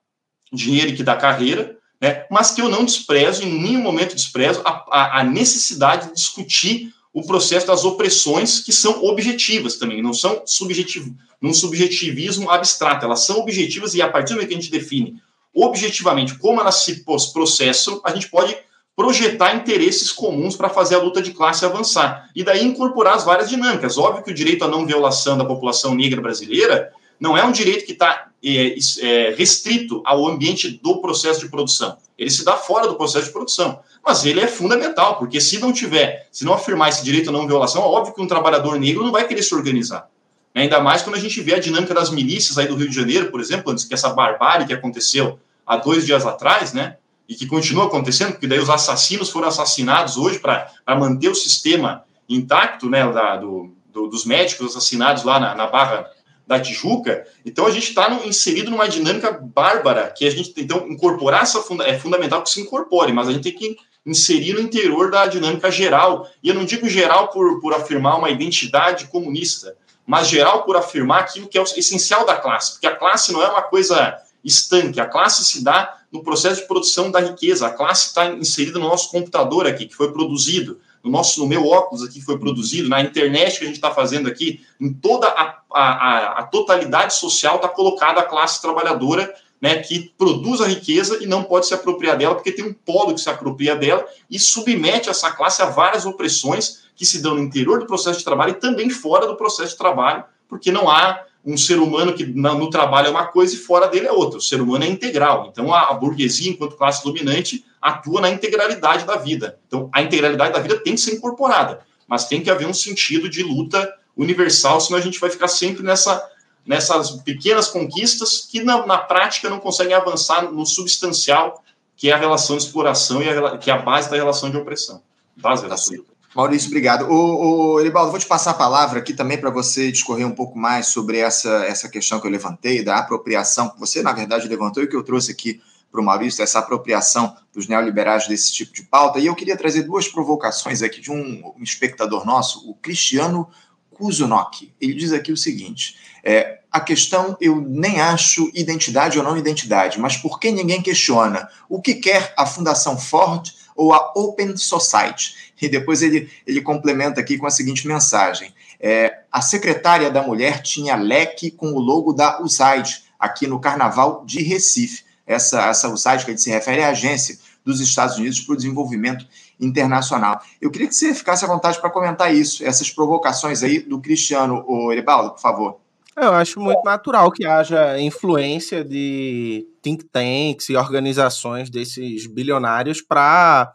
[0.54, 2.26] dinheiro que dá carreira, né?
[2.30, 6.94] mas que eu não desprezo, em nenhum momento desprezo, a, a, a necessidade de discutir
[7.14, 13.22] o processo das opressões que são objetivas também, não são subjetivo, num subjetivismo abstrato, elas
[13.22, 15.22] são objetivas e a partir do momento que a gente define
[15.54, 18.58] objetivamente como elas se processam, a gente pode
[18.96, 23.50] projetar interesses comuns para fazer a luta de classe avançar e daí incorporar as várias
[23.50, 23.98] dinâmicas.
[23.98, 27.86] Óbvio que o direito à não violação da população negra brasileira não é um direito
[27.86, 31.98] que está é, é, restrito ao ambiente do processo de produção.
[32.18, 33.80] Ele se dá fora do processo de produção.
[34.06, 37.48] Mas ele é fundamental, porque se não tiver, se não afirmar esse direito à não
[37.48, 40.10] violação, óbvio que um trabalhador negro não vai querer se organizar.
[40.54, 43.32] Ainda mais quando a gente vê a dinâmica das milícias aí do Rio de Janeiro,
[43.32, 46.98] por exemplo, antes que essa barbárie que aconteceu há dois dias atrás, né?
[47.28, 52.04] E que continua acontecendo, porque daí os assassinos foram assassinados hoje para manter o sistema
[52.28, 53.10] intacto, né?
[53.12, 56.08] Da, do, do, dos médicos assassinados lá na, na Barra
[56.46, 57.26] da Tijuca.
[57.46, 61.88] Então a gente está inserido numa dinâmica bárbara que a gente então incorporar essa funda
[61.88, 65.72] é fundamental que se incorpore, mas a gente tem que inserir no interior da dinâmica
[65.72, 66.30] geral.
[66.44, 69.76] E eu não digo geral por, por afirmar uma identidade comunista,
[70.06, 73.42] mas geral por afirmar aquilo que é o essencial da classe, porque a classe não
[73.42, 77.72] é uma coisa estanque, a classe se dá no processo de produção da riqueza, a
[77.72, 82.04] classe está inserida no nosso computador aqui, que foi produzido, no nosso, no meu óculos
[82.04, 86.40] aqui foi produzido, na internet que a gente está fazendo aqui, em toda a, a,
[86.40, 91.44] a totalidade social está colocada a classe trabalhadora, né, que produz a riqueza e não
[91.44, 95.32] pode se apropriar dela, porque tem um polo que se apropria dela e submete essa
[95.32, 98.90] classe a várias opressões que se dão no interior do processo de trabalho e também
[98.90, 103.12] fora do processo de trabalho, porque não há um ser humano que no trabalho é
[103.12, 104.38] uma coisa e fora dele é outra.
[104.38, 105.50] O ser humano é integral.
[105.52, 109.60] Então, a, a burguesia, enquanto classe dominante, atua na integralidade da vida.
[109.68, 113.30] Então, a integralidade da vida tem que ser incorporada, mas tem que haver um sentido
[113.30, 116.26] de luta universal, senão a gente vai ficar sempre nessa,
[116.66, 121.62] nessas pequenas conquistas que, na, na prática, não conseguem avançar no substancial,
[121.98, 124.56] que é a relação de exploração e a, que é a base da relação de
[124.56, 125.02] opressão.
[125.36, 126.14] Base da relação de opressão.
[126.34, 127.06] Maurício, obrigado.
[127.12, 130.58] O, o Eribaldo, vou te passar a palavra aqui também para você discorrer um pouco
[130.58, 134.82] mais sobre essa, essa questão que eu levantei, da apropriação, que você, na verdade, levantou
[134.82, 135.62] e que eu trouxe aqui
[135.94, 139.20] para o Maurício, essa apropriação dos neoliberais desse tipo de pauta.
[139.20, 143.48] E eu queria trazer duas provocações aqui de um, espectador nosso, o Cristiano
[143.92, 144.74] Kuzunok.
[144.82, 150.00] Ele diz aqui o seguinte: é, a questão eu nem acho identidade ou não identidade,
[150.00, 155.54] mas por que ninguém questiona o que quer a Fundação Ford ou a Open Society?
[155.62, 160.64] E depois ele, ele complementa aqui com a seguinte mensagem: é, a secretária da mulher
[160.64, 165.13] tinha leque com o logo da USAID aqui no Carnaval de Recife.
[165.26, 169.26] Essa, essa USAID, que ele se refere à agência dos Estados Unidos para o Desenvolvimento
[169.60, 170.42] Internacional.
[170.62, 174.66] Eu queria que você ficasse à vontade para comentar isso, essas provocações aí do Cristiano
[174.92, 175.80] Eribaldo, por favor.
[176.16, 183.74] Eu acho muito natural que haja influência de think tanks e organizações desses bilionários para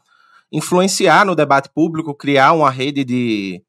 [0.52, 3.60] influenciar no debate público, criar uma rede de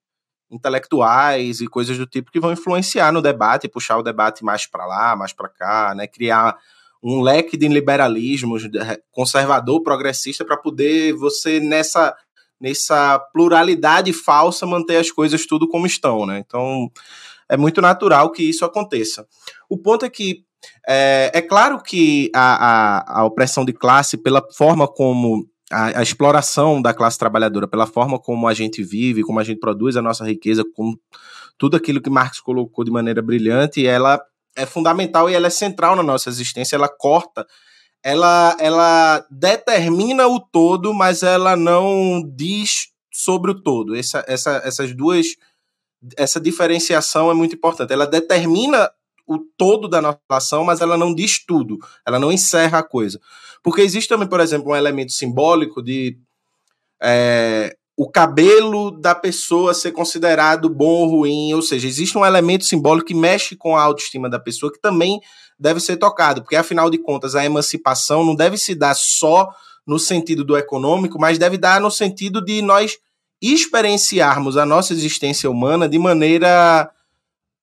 [0.52, 4.86] intelectuais e coisas do tipo que vão influenciar no debate, puxar o debate mais para
[4.86, 6.08] lá, mais para cá, né?
[6.08, 6.56] Criar
[7.02, 8.64] um leque de liberalismos
[9.12, 12.16] conservador, progressista, para poder você nessa
[12.62, 16.43] nessa pluralidade falsa manter as coisas tudo como estão, né?
[16.45, 16.91] Então
[17.47, 19.26] é muito natural que isso aconteça.
[19.70, 20.43] O ponto é que
[20.88, 26.04] é, é claro que a, a, a opressão de classe, pela forma como a, a,
[26.04, 30.02] exploração da classe trabalhadora, pela forma como a gente vive, como a gente produz a
[30.02, 30.95] nossa riqueza, com
[31.58, 34.20] tudo aquilo que Marx colocou de maneira brilhante, ela
[34.60, 37.47] é fundamental e ela é central na nossa existência, ela corta,
[38.03, 43.95] ela, ela determina o todo, mas ela não diz sobre o todo.
[43.95, 45.28] Essa, essa, essas duas,
[46.18, 47.91] essa diferenciação é muito importante.
[47.91, 48.89] Ela determina
[49.28, 53.20] o todo da nossa relação, mas ela não diz tudo, ela não encerra a coisa.
[53.62, 56.18] Porque existe também, por exemplo, um elemento simbólico de
[57.01, 62.64] é, o cabelo da pessoa ser considerado bom ou ruim, ou seja, existe um elemento
[62.64, 65.20] simbólico que mexe com a autoestima da pessoa que também
[65.60, 69.50] deve ser tocado, porque afinal de contas a emancipação não deve se dar só
[69.86, 72.97] no sentido do econômico, mas deve dar no sentido de nós
[73.41, 76.89] experienciarmos a nossa existência humana de maneira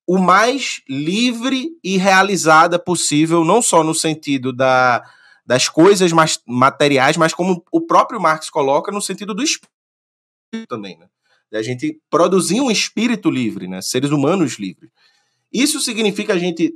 [0.06, 5.02] o mais livre e realizada possível, não só no sentido da,
[5.46, 6.12] das coisas
[6.46, 9.75] materiais, mas como o próprio Marx coloca, no sentido do espírito
[10.68, 11.06] também, né?
[11.50, 13.80] Da gente produzir um espírito livre, né?
[13.80, 14.90] Seres humanos livres.
[15.52, 16.74] Isso significa a gente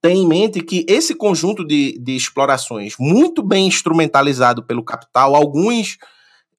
[0.00, 5.98] ter em mente que esse conjunto de, de explorações, muito bem instrumentalizado pelo capital, alguns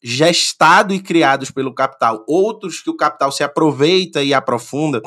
[0.01, 5.01] gestados e criados pelo capital, outros que o capital se aproveita e aprofunda,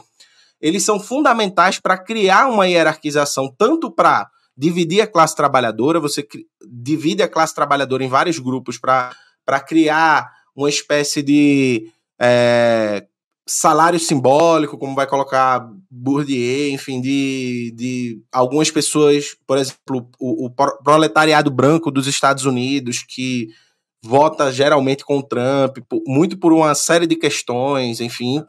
[0.61, 6.27] eles são fundamentais para criar uma hierarquização, tanto para dividir a classe trabalhadora, você
[6.67, 11.91] divide a classe trabalhadora em vários grupos para criar uma espécie de
[12.21, 13.07] é,
[13.47, 20.51] salário simbólico, como vai colocar Bourdieu, enfim, de, de algumas pessoas, por exemplo, o, o
[20.83, 23.49] proletariado branco dos Estados Unidos, que
[24.03, 28.43] vota geralmente com o Trump, muito por uma série de questões, enfim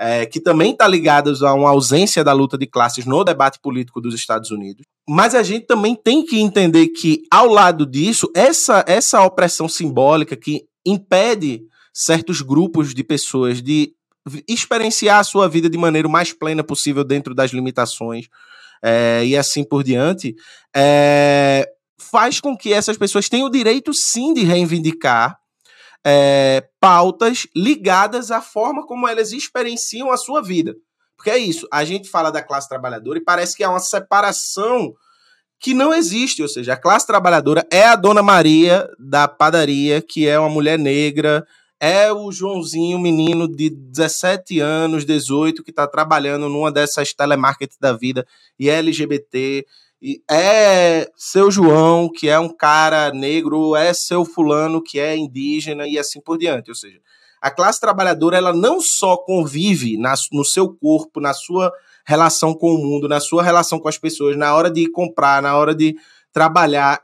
[0.00, 4.00] é, que também está ligadas a uma ausência da luta de classes no debate político
[4.00, 4.86] dos Estados Unidos.
[5.06, 10.34] Mas a gente também tem que entender que, ao lado disso, essa, essa opressão simbólica
[10.34, 11.62] que impede
[11.92, 13.94] certos grupos de pessoas de
[14.46, 18.28] experienciar a sua vida de maneira mais plena possível dentro das limitações
[18.82, 20.34] é, e assim por diante,
[20.74, 21.68] é,
[21.98, 25.38] faz com que essas pessoas tenham o direito sim de reivindicar
[26.04, 30.74] é, pautas ligadas à forma como elas experienciam a sua vida.
[31.16, 34.94] Porque é isso, a gente fala da classe trabalhadora e parece que é uma separação
[35.60, 40.26] que não existe, ou seja, a classe trabalhadora é a dona Maria da padaria, que
[40.26, 41.46] é uma mulher negra,
[41.78, 47.92] é o Joãozinho, menino de 17 anos, 18, que está trabalhando numa dessas telemarketing da
[47.92, 48.26] vida
[48.58, 49.66] e é LGBT,
[50.02, 55.86] e é seu João, que é um cara negro, é seu fulano, que é indígena
[55.86, 56.70] e assim por diante.
[56.70, 56.98] Ou seja,
[57.40, 61.70] a classe trabalhadora ela não só convive na, no seu corpo, na sua
[62.10, 65.56] relação com o mundo, na sua relação com as pessoas, na hora de comprar, na
[65.56, 65.94] hora de
[66.32, 67.00] trabalhar,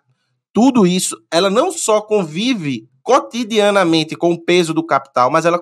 [0.52, 5.60] tudo isso, ela não só convive cotidianamente com o peso do capital, mas ela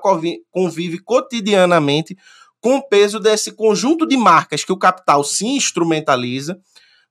[0.50, 2.16] convive, cotidianamente
[2.58, 6.58] com o peso desse conjunto de marcas que o capital se instrumentaliza,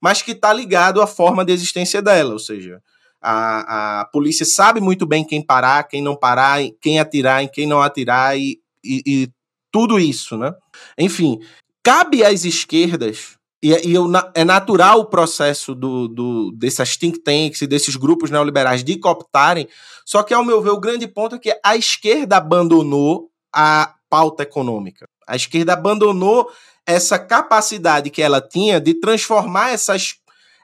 [0.01, 2.81] mas que está ligado à forma de existência dela, ou seja,
[3.21, 7.67] a, a polícia sabe muito bem quem parar, quem não parar, quem atirar, em quem
[7.67, 9.29] não atirar e, e, e
[9.71, 10.51] tudo isso, né?
[10.97, 11.39] Enfim,
[11.83, 17.61] cabe às esquerdas e, e eu, é natural o processo do, do, dessas think tanks
[17.61, 19.69] e desses grupos neoliberais de cooptarem,
[20.05, 24.43] só que, ao meu ver, o grande ponto é que a esquerda abandonou a pauta
[24.43, 25.07] econômica.
[25.25, 26.51] A esquerda abandonou
[26.85, 30.15] essa capacidade que ela tinha de transformar essas,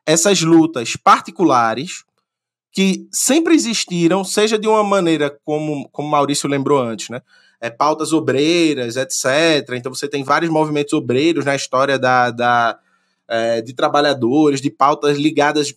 [0.06, 2.04] essas lutas particulares
[2.74, 7.22] que sempre existiram, seja de uma maneira como, como Maurício lembrou antes, né?
[7.62, 9.74] É, pautas obreiras, etc.
[9.74, 12.80] Então você tem vários movimentos obreiros na história da, da
[13.28, 15.74] é, de trabalhadores, de pautas ligadas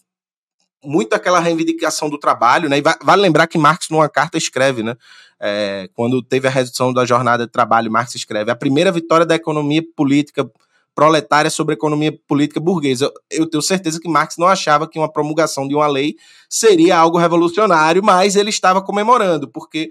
[0.84, 2.78] muito àquela reivindicação do trabalho, né?
[2.78, 4.96] E vale lembrar que Marx, numa carta, escreve, né?
[5.38, 9.34] É, quando teve a redução da jornada de trabalho, Marx escreve a primeira vitória da
[9.34, 10.48] economia política
[10.94, 13.10] proletária sobre a economia política burguesa.
[13.30, 16.16] Eu tenho certeza que Marx não achava que uma promulgação de uma lei
[16.48, 19.90] seria algo revolucionário, mas ele estava comemorando, porque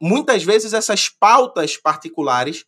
[0.00, 2.64] muitas vezes essas pautas particulares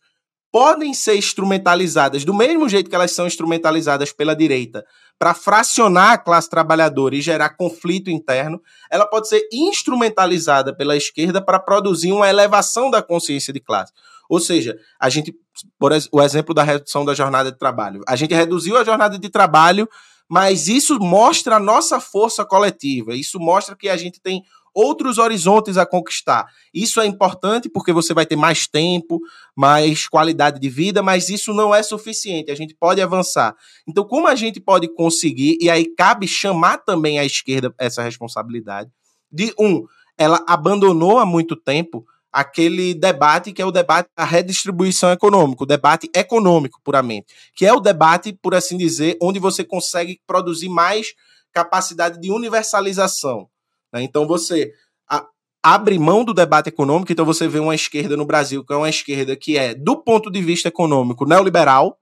[0.51, 4.83] podem ser instrumentalizadas do mesmo jeito que elas são instrumentalizadas pela direita
[5.19, 11.41] para fracionar a classe trabalhadora e gerar conflito interno, ela pode ser instrumentalizada pela esquerda
[11.41, 13.91] para produzir uma elevação da consciência de classe.
[14.29, 15.35] Ou seja, a gente,
[15.77, 19.29] por o exemplo da redução da jornada de trabalho, a gente reduziu a jornada de
[19.29, 19.89] trabalho,
[20.27, 24.43] mas isso mostra a nossa força coletiva, isso mostra que a gente tem
[24.73, 26.45] outros horizontes a conquistar.
[26.73, 29.19] Isso é importante porque você vai ter mais tempo,
[29.55, 32.51] mais qualidade de vida, mas isso não é suficiente.
[32.51, 33.55] A gente pode avançar.
[33.87, 38.89] Então, como a gente pode conseguir, e aí cabe chamar também à esquerda essa responsabilidade,
[39.31, 39.85] de um,
[40.17, 45.67] ela abandonou há muito tempo aquele debate que é o debate da redistribuição econômica, o
[45.67, 51.13] debate econômico puramente, que é o debate, por assim dizer, onde você consegue produzir mais
[51.51, 53.49] capacidade de universalização.
[53.93, 54.03] Né?
[54.03, 54.71] Então você
[55.09, 55.25] a,
[55.63, 58.89] abre mão do debate econômico, então você vê uma esquerda no Brasil que é uma
[58.89, 61.97] esquerda que é, do ponto de vista econômico, neoliberal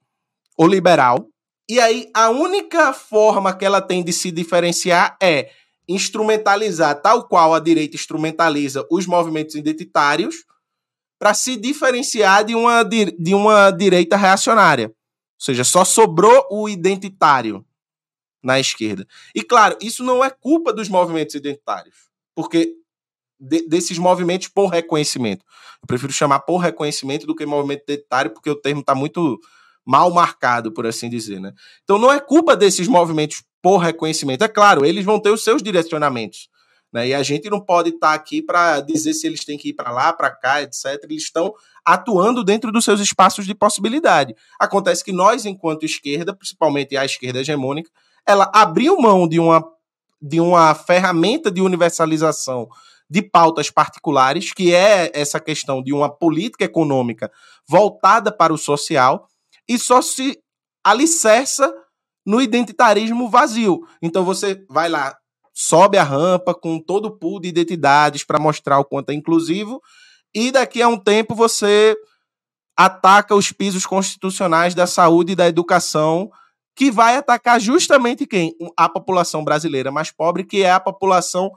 [0.58, 1.28] ou liberal,
[1.70, 5.50] e aí a única forma que ela tem de se diferenciar é
[5.88, 10.46] instrumentalizar, tal qual a direita instrumentaliza os movimentos identitários,
[11.20, 14.88] para se diferenciar de uma, de uma direita reacionária.
[14.88, 14.94] Ou
[15.40, 17.66] seja, só sobrou o identitário
[18.48, 19.06] na esquerda.
[19.36, 21.96] E claro, isso não é culpa dos movimentos identitários,
[22.34, 22.74] porque
[23.38, 25.44] de, desses movimentos por reconhecimento.
[25.84, 29.38] Eu prefiro chamar por reconhecimento do que movimento identitário, porque o termo está muito
[29.86, 31.42] mal marcado, por assim dizer.
[31.42, 31.52] Né?
[31.84, 34.46] Então não é culpa desses movimentos por reconhecimento.
[34.46, 36.48] É claro, eles vão ter os seus direcionamentos.
[36.94, 37.10] Né?
[37.10, 39.74] E a gente não pode estar tá aqui para dizer se eles têm que ir
[39.74, 40.86] para lá, para cá, etc.
[41.04, 41.54] Eles estão
[41.86, 44.34] atuando dentro dos seus espaços de possibilidade.
[44.58, 47.92] Acontece que nós, enquanto esquerda, principalmente a esquerda hegemônica,
[48.28, 49.64] ela abriu mão de uma,
[50.22, 52.68] de uma ferramenta de universalização
[53.10, 57.32] de pautas particulares, que é essa questão de uma política econômica
[57.68, 59.28] voltada para o social,
[59.68, 60.38] e só se
[60.84, 61.74] alicerça
[62.26, 63.82] no identitarismo vazio.
[64.02, 65.16] Então você vai lá,
[65.54, 69.82] sobe a rampa com todo o pool de identidades para mostrar o quanto é inclusivo,
[70.36, 71.96] e daqui a um tempo você
[72.76, 76.30] ataca os pisos constitucionais da saúde e da educação,
[76.78, 78.56] que vai atacar justamente quem?
[78.78, 81.52] A população brasileira mais pobre, que é a população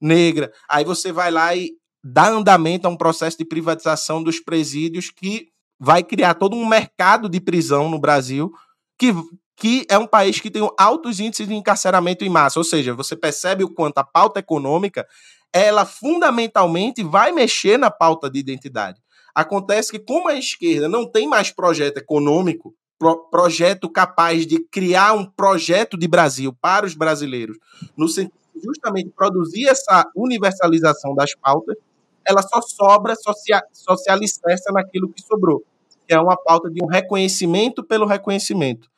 [0.00, 0.50] negra.
[0.66, 5.48] Aí você vai lá e dá andamento a um processo de privatização dos presídios que
[5.78, 8.50] vai criar todo um mercado de prisão no Brasil
[8.98, 9.12] que
[9.54, 13.14] que é um país que tem altos índices de encarceramento em massa, ou seja, você
[13.14, 15.06] percebe o quanto a pauta econômica,
[15.52, 19.00] ela fundamentalmente vai mexer na pauta de identidade.
[19.32, 25.12] Acontece que como a esquerda não tem mais projeto econômico, pro, projeto capaz de criar
[25.14, 27.58] um projeto de Brasil para os brasileiros,
[27.96, 31.76] no sentido de justamente produzir essa universalização das pautas,
[32.24, 35.64] ela só sobra, só se, só se alicerça naquilo que sobrou,
[36.06, 38.88] que é uma pauta de um reconhecimento pelo reconhecimento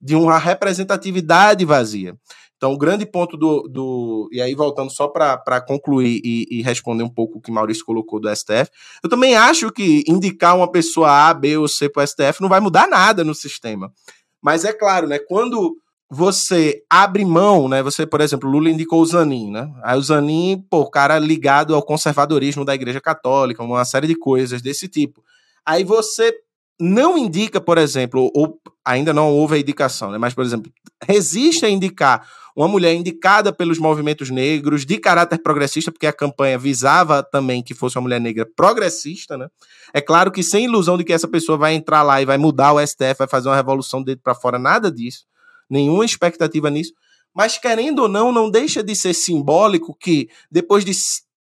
[0.00, 2.16] de uma representatividade vazia.
[2.62, 3.68] Então, o grande ponto do.
[3.68, 7.84] do e aí, voltando só para concluir e, e, responder um pouco o que Maurício
[7.84, 8.70] colocou do STF,
[9.02, 12.48] eu também acho que indicar uma pessoa A, B ou C para o STF não
[12.48, 13.92] vai mudar nada no sistema.
[14.40, 15.18] Mas é claro, né?
[15.18, 15.76] Quando
[16.08, 17.82] você abre mão, né?
[17.82, 19.68] Você, por exemplo, Lula indicou o Zanin, né?
[19.82, 24.62] Aí o Zanin, pô, cara ligado ao conservadorismo da Igreja Católica, uma série de coisas
[24.62, 25.20] desse tipo.
[25.66, 26.32] Aí você
[26.78, 30.18] não indica, por exemplo, ou ainda não houve a indicação, né?
[30.18, 30.70] mas, por exemplo,
[31.08, 32.24] resiste a indicar
[32.56, 37.74] uma mulher indicada pelos movimentos negros, de caráter progressista, porque a campanha visava também que
[37.74, 39.48] fosse uma mulher negra progressista, né?
[39.92, 42.72] É claro que sem ilusão de que essa pessoa vai entrar lá e vai mudar
[42.72, 45.24] o STF, vai fazer uma revolução dentro para fora, nada disso.
[45.68, 46.92] Nenhuma expectativa nisso.
[47.34, 50.92] Mas querendo ou não, não deixa de ser simbólico que depois de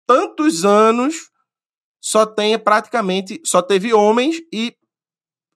[0.08, 1.30] tantos anos
[2.02, 4.74] só tenha praticamente, só teve homens e,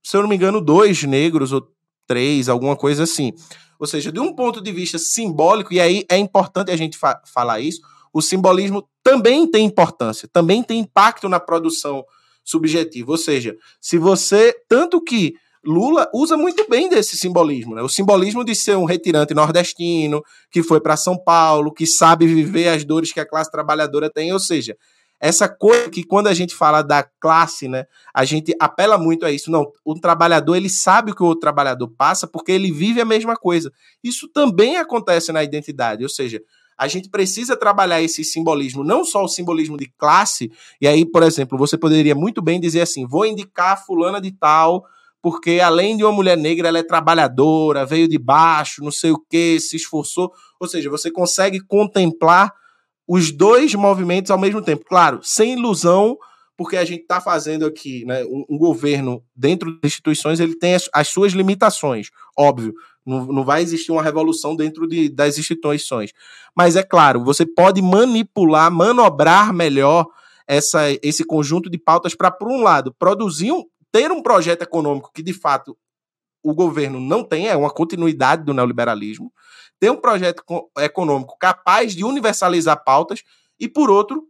[0.03, 1.67] se eu não me engano, dois negros ou
[2.07, 3.33] três, alguma coisa assim.
[3.79, 7.21] Ou seja, de um ponto de vista simbólico, e aí é importante a gente fa
[7.25, 7.81] falar isso,
[8.13, 12.03] o simbolismo também tem importância, também tem impacto na produção
[12.43, 13.11] subjetiva.
[13.11, 14.55] Ou seja, se você.
[14.67, 17.81] Tanto que Lula usa muito bem desse simbolismo, né?
[17.81, 22.69] O simbolismo de ser um retirante nordestino, que foi para São Paulo, que sabe viver
[22.69, 24.77] as dores que a classe trabalhadora tem, ou seja,
[25.19, 29.31] essa coisa que quando a gente fala da classe, né, a gente apela muito a
[29.31, 29.49] isso.
[29.49, 33.05] Não, o trabalhador ele sabe o que o outro trabalhador passa porque ele vive a
[33.05, 33.71] mesma coisa.
[34.03, 36.41] Isso também acontece na identidade, ou seja,
[36.77, 40.51] a gente precisa trabalhar esse simbolismo, não só o simbolismo de classe.
[40.79, 44.85] E aí, por exemplo, você poderia muito bem dizer assim: vou indicar fulana de tal
[45.21, 49.19] porque além de uma mulher negra, ela é trabalhadora, veio de baixo, não sei o
[49.29, 50.31] que, se esforçou.
[50.59, 52.53] Ou seja, você consegue contemplar
[53.07, 54.83] os dois movimentos ao mesmo tempo.
[54.85, 56.17] Claro, sem ilusão,
[56.57, 60.73] porque a gente está fazendo aqui, né, um, um, governo dentro das instituições, ele tem
[60.73, 62.73] as, as suas limitações, óbvio.
[63.05, 66.11] Não, não, vai existir uma revolução dentro de, das instituições.
[66.53, 70.05] Mas é claro, você pode manipular, manobrar melhor
[70.45, 75.11] essa, esse conjunto de pautas para, por um lado, produzir um, ter um projeto econômico
[75.13, 75.77] que, de fato,
[76.43, 79.31] o governo não tem, é uma continuidade do neoliberalismo,
[79.79, 80.43] ter um projeto
[80.79, 83.23] econômico capaz de universalizar pautas
[83.59, 84.23] e, por outro,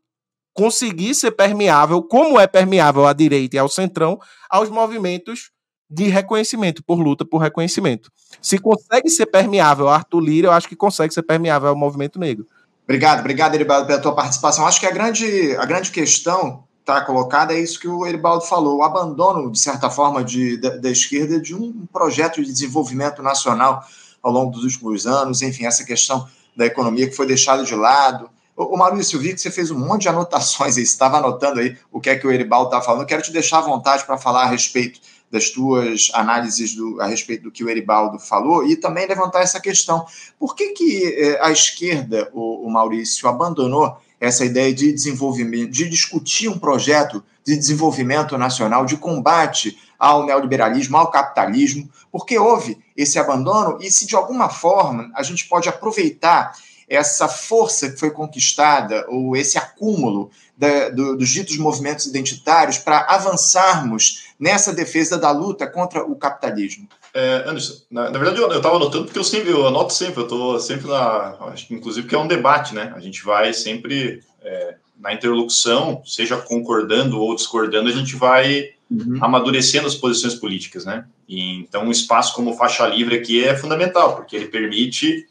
[0.53, 4.19] conseguir ser permeável, como é permeável à direita e ao centrão,
[4.49, 5.51] aos movimentos
[5.89, 8.11] de reconhecimento, por luta por reconhecimento.
[8.41, 12.45] Se consegue ser permeável Arthur Lira, eu acho que consegue ser permeável ao movimento negro.
[12.83, 14.65] Obrigado, obrigado, Eribaldo, pela tua participação.
[14.65, 18.77] Acho que a grande, a grande questão está colocada é isso que o Eribaldo falou,
[18.77, 23.83] o abandono, de certa forma, de, da esquerda de um projeto de desenvolvimento nacional
[24.28, 28.30] ao longo dos últimos anos, enfim, essa questão da economia que foi deixada de lado.
[28.55, 31.59] O, Maurício, eu vi que você fez um monte de anotações aí, você estava anotando
[31.59, 33.01] aí o que é que o Eribaldo está falando.
[33.01, 34.99] Eu quero te deixar à vontade para falar a respeito
[35.32, 39.59] das tuas análises do, a respeito do que o Eribaldo falou e também levantar essa
[39.59, 40.05] questão.
[40.39, 45.88] Por que, que eh, a esquerda, o, o Maurício, abandonou essa ideia de desenvolvimento, de
[45.88, 53.19] discutir um projeto de desenvolvimento nacional, de combate ao neoliberalismo, ao capitalismo, porque houve esse
[53.19, 56.53] abandono e se de alguma forma a gente pode aproveitar
[56.87, 63.05] essa força que foi conquistada, ou esse acúmulo da, do, dos ditos movimentos identitários para
[63.09, 66.87] avançarmos nessa defesa da luta contra o capitalismo?
[67.13, 70.23] É, Anderson, na, na verdade eu estava anotando porque eu sempre eu anoto sempre, eu
[70.23, 71.35] estou sempre na.
[71.51, 72.93] Acho que inclusive que é um debate, né?
[72.95, 79.19] A gente vai sempre é, na interlocução, seja concordando ou discordando, a gente vai uhum.
[79.21, 81.05] amadurecendo as posições políticas, né?
[81.27, 85.25] E, então, um espaço como faixa livre aqui é fundamental, porque ele permite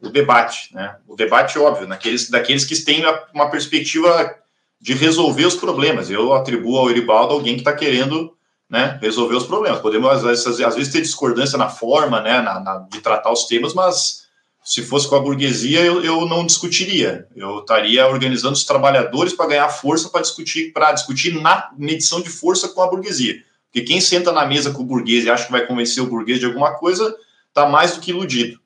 [0.00, 0.96] o debate, né?
[1.06, 4.34] O debate, óbvio, naqueles, daqueles que têm uma perspectiva
[4.80, 6.10] de resolver os problemas.
[6.10, 8.34] Eu atribuo ao Eribaldo alguém que está querendo
[8.68, 9.80] né, resolver os problemas.
[9.80, 13.44] Podemos, às vezes, às vezes, ter discordância na forma né, na, na, de tratar os
[13.44, 14.21] temas, mas
[14.64, 17.26] se fosse com a burguesia, eu, eu não discutiria.
[17.34, 22.28] Eu estaria organizando os trabalhadores para ganhar força para discutir, para discutir na medição de
[22.28, 23.42] força com a burguesia.
[23.66, 26.38] Porque quem senta na mesa com o burguês e acha que vai convencer o burguês
[26.38, 27.14] de alguma coisa,
[27.48, 28.62] está mais do que iludido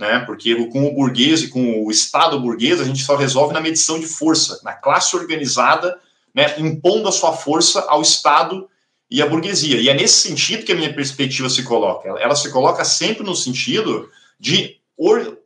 [0.00, 0.20] né?
[0.20, 4.00] Porque com o burguês e com o Estado burguês, a gente só resolve na medição
[4.00, 6.00] de força, na classe organizada,
[6.34, 6.58] né?
[6.58, 8.66] Impondo a sua força ao Estado
[9.10, 9.76] e à burguesia.
[9.76, 12.08] E é nesse sentido que a minha perspectiva se coloca.
[12.08, 14.79] Ela, ela se coloca sempre no sentido de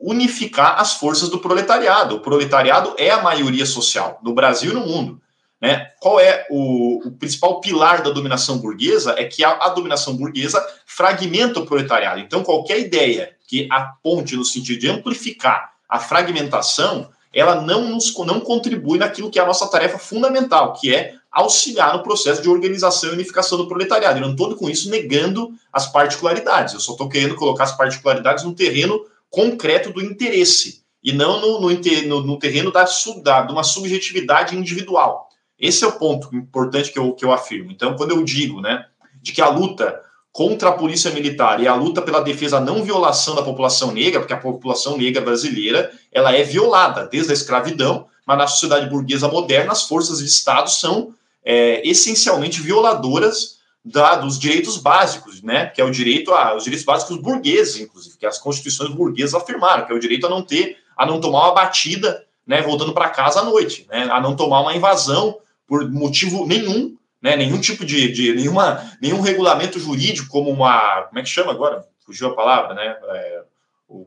[0.00, 2.16] unificar as forças do proletariado.
[2.16, 5.20] O proletariado é a maioria social no Brasil e no mundo.
[5.60, 5.92] Né?
[6.00, 9.14] Qual é o, o, principal pilar da dominação burguesa?
[9.16, 12.20] É que a, a, dominação burguesa fragmenta o proletariado.
[12.20, 18.40] Então, qualquer ideia que aponte no sentido de amplificar a fragmentação, ela não, nos, não
[18.40, 23.10] contribui naquilo que é a nossa tarefa fundamental, que é auxiliar no processo de organização
[23.10, 24.18] e unificação do proletariado.
[24.18, 28.44] Eu não estou com isso negando as particularidades, eu só estou querendo colocar as particularidades
[28.44, 29.04] no terreno
[29.34, 31.68] concreto do interesse e não no, no,
[32.06, 32.86] no, no terreno da,
[33.22, 35.28] da, de uma subjetividade individual.
[35.58, 37.72] Esse é o ponto importante que eu, que eu afirmo.
[37.72, 38.86] Então, quando eu digo né,
[39.20, 40.00] de que a luta
[40.32, 44.32] contra a polícia militar e a luta pela defesa não violação da população negra, porque
[44.32, 49.72] a população negra brasileira ela é violada desde a escravidão, mas na sociedade burguesa moderna
[49.72, 51.14] as forças de Estado são
[51.44, 55.66] é, essencialmente violadoras da, dos direitos básicos, né?
[55.66, 59.84] Que é o direito a os direitos básicos burgueses, inclusive, que as constituições burguesas afirmaram,
[59.84, 62.62] que é o direito a não ter, a não tomar uma batida, né?
[62.62, 64.08] Voltando para casa à noite, né?
[64.10, 67.36] A não tomar uma invasão por motivo nenhum, né?
[67.36, 71.84] Nenhum tipo de, de nenhuma, nenhum regulamento jurídico como uma, como é que chama agora?
[72.06, 72.96] Fugiu a palavra, né?
[73.10, 73.42] É,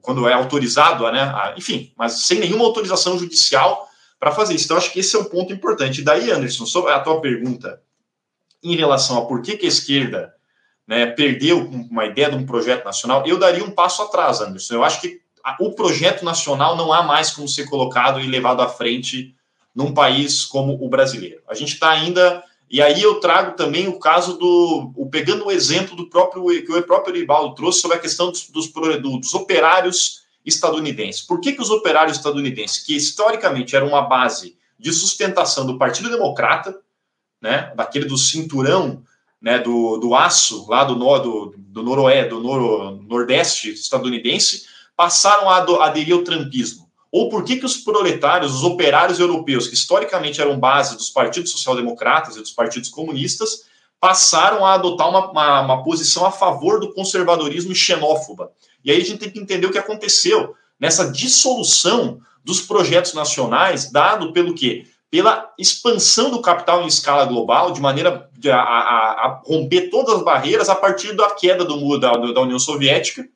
[0.01, 1.21] quando é autorizado, né?
[1.21, 3.87] A, enfim, mas sem nenhuma autorização judicial
[4.19, 4.65] para fazer isso.
[4.65, 6.01] Então, acho que esse é um ponto importante.
[6.01, 7.79] E daí, Anderson, sobre a tua pergunta
[8.63, 10.33] em relação a por que, que a esquerda
[10.87, 14.75] né, perdeu uma ideia de um projeto nacional, eu daria um passo atrás, Anderson.
[14.75, 15.21] Eu acho que
[15.59, 19.35] o projeto nacional não há mais como ser colocado e levado à frente
[19.75, 21.41] num país como o brasileiro.
[21.47, 22.43] A gente está ainda.
[22.69, 24.91] E aí eu trago também o caso do.
[24.95, 28.49] O, pegando o exemplo do próprio que o próprio Eribaldo trouxe sobre a questão dos,
[28.49, 31.21] dos, dos operários estadunidenses.
[31.21, 36.09] Por que, que os operários estadunidenses, que historicamente eram uma base de sustentação do Partido
[36.09, 36.77] Democrata,
[37.47, 39.01] né, daquele do cinturão
[39.41, 44.65] né, do, do aço lá do, do, do noroeste, do noro, nordeste estadunidense,
[44.97, 46.89] passaram a aderir ao trumpismo?
[47.09, 51.51] Ou por que, que os proletários, os operários europeus, que historicamente eram base dos partidos
[51.51, 53.61] social-democratas e dos partidos comunistas,
[53.97, 58.51] passaram a adotar uma, uma, uma, posição a favor do conservadorismo xenófoba?
[58.83, 63.89] E aí a gente tem que entender o que aconteceu nessa dissolução dos projetos nacionais,
[63.89, 64.85] dado pelo quê?
[65.09, 70.23] Pela expansão do capital em escala global, de maneira a, a, a romper todas as
[70.23, 73.27] barreiras a partir da queda do muro da, da União Soviética,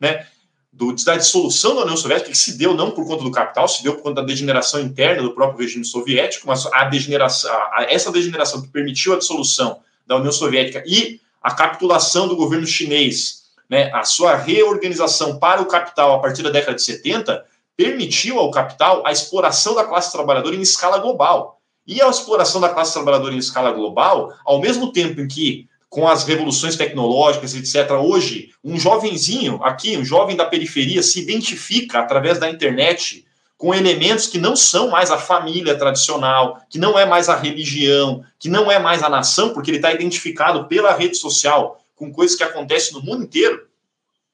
[0.00, 0.26] né?
[0.72, 3.82] Do, da dissolução da União Soviética, que se deu não por conta do capital, se
[3.82, 8.12] deu por conta da degeneração interna do próprio regime soviético, mas a degeneração, a, essa
[8.12, 13.90] degeneração que permitiu a dissolução da União Soviética e a capitulação do governo chinês, né,
[13.92, 17.44] a sua reorganização para o capital a partir da década de 70,
[17.78, 21.60] permitiu ao capital a exploração da classe trabalhadora em escala global.
[21.86, 26.08] E a exploração da classe trabalhadora em escala global, ao mesmo tempo em que, com
[26.08, 32.40] as revoluções tecnológicas, etc., hoje, um jovenzinho aqui, um jovem da periferia, se identifica através
[32.40, 33.24] da internet
[33.56, 38.24] com elementos que não são mais a família tradicional, que não é mais a religião,
[38.40, 42.36] que não é mais a nação, porque ele está identificado pela rede social com coisas
[42.36, 43.67] que acontecem no mundo inteiro.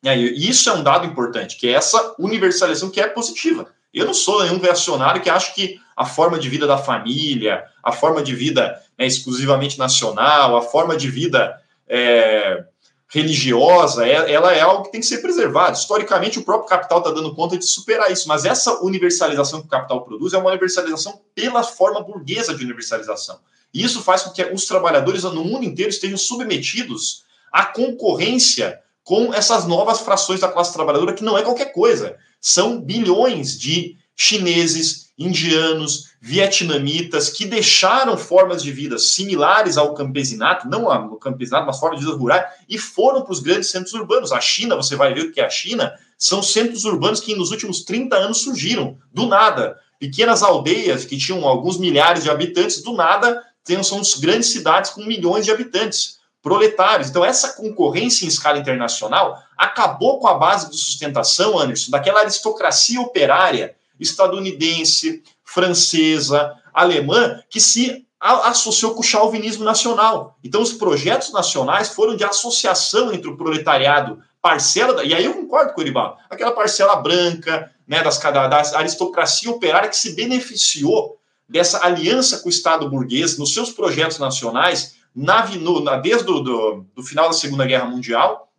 [0.05, 3.67] E isso é um dado importante, que é essa universalização que é positiva.
[3.93, 7.93] Eu não sou nenhum reacionário que acho que a forma de vida da família, a
[7.93, 11.57] forma de vida né, exclusivamente nacional, a forma de vida
[11.89, 12.65] é,
[13.09, 15.77] religiosa, é, ela é algo que tem que ser preservado.
[15.77, 19.71] Historicamente, o próprio capital está dando conta de superar isso, mas essa universalização que o
[19.71, 23.39] capital produz é uma universalização pela forma burguesa de universalização.
[23.73, 29.33] E isso faz com que os trabalhadores no mundo inteiro estejam submetidos à concorrência com
[29.35, 32.17] essas novas frações da classe trabalhadora, que não é qualquer coisa.
[32.41, 40.91] São bilhões de chineses, indianos, vietnamitas que deixaram formas de vida similares ao campesinato, não
[40.91, 44.33] ao campesinato, mas formas de vida rural, e foram para os grandes centros urbanos.
[44.33, 47.85] A China, você vai ver que é a China, são centros urbanos que nos últimos
[47.85, 49.79] 30 anos surgiram, do nada.
[50.01, 53.43] Pequenas aldeias que tinham alguns milhares de habitantes, do nada,
[53.83, 57.09] são grandes cidades com milhões de habitantes proletários.
[57.09, 63.01] Então, essa concorrência em escala internacional acabou com a base de sustentação, Anderson, daquela aristocracia
[63.01, 70.37] operária estadunidense, francesa, alemã, que se associou com o chauvinismo nacional.
[70.45, 75.33] Então, os projetos nacionais foram de associação entre o proletariado, parcela, da, e aí eu
[75.33, 81.19] concordo com o Iribaldo, aquela parcela branca, né, das, da aristocracia operária que se beneficiou
[81.49, 85.47] dessa aliança com o Estado burguês nos seus projetos nacionais na,
[85.83, 88.51] na, desde o do, do final da Segunda Guerra Mundial,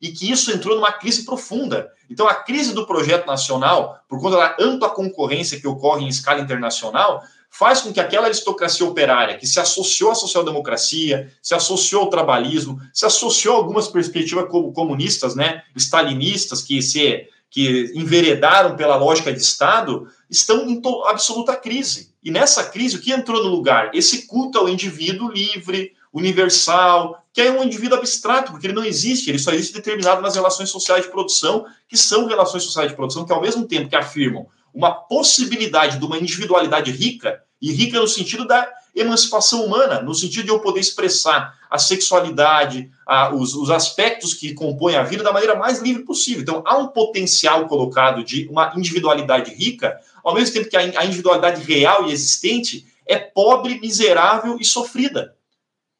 [0.00, 1.90] e que isso entrou numa crise profunda.
[2.08, 6.40] Então, a crise do projeto nacional, por conta da ampla concorrência que ocorre em escala
[6.40, 12.10] internacional, faz com que aquela aristocracia operária que se associou à social-democracia, se associou ao
[12.10, 19.32] trabalhismo, se associou a algumas perspectivas comunistas, né, stalinistas, que se que enveredaram pela lógica
[19.32, 22.14] de Estado, estão em absoluta crise.
[22.22, 23.90] E nessa crise, o que entrou no lugar?
[23.92, 29.28] Esse culto ao indivíduo livre, universal, que é um indivíduo abstrato, porque ele não existe,
[29.28, 33.24] ele só existe determinado nas relações sociais de produção, que são relações sociais de produção
[33.24, 38.08] que, ao mesmo tempo que afirmam uma possibilidade de uma individualidade rica, e rica no
[38.08, 43.70] sentido da emancipação humana, no sentido de eu poder expressar a sexualidade, a, os, os,
[43.70, 46.42] aspectos que compõem a vida da maneira mais livre possível.
[46.42, 51.04] Então, há um potencial colocado de uma individualidade rica, ao mesmo tempo que a, a
[51.04, 55.34] individualidade real e existente é pobre, miserável e sofrida,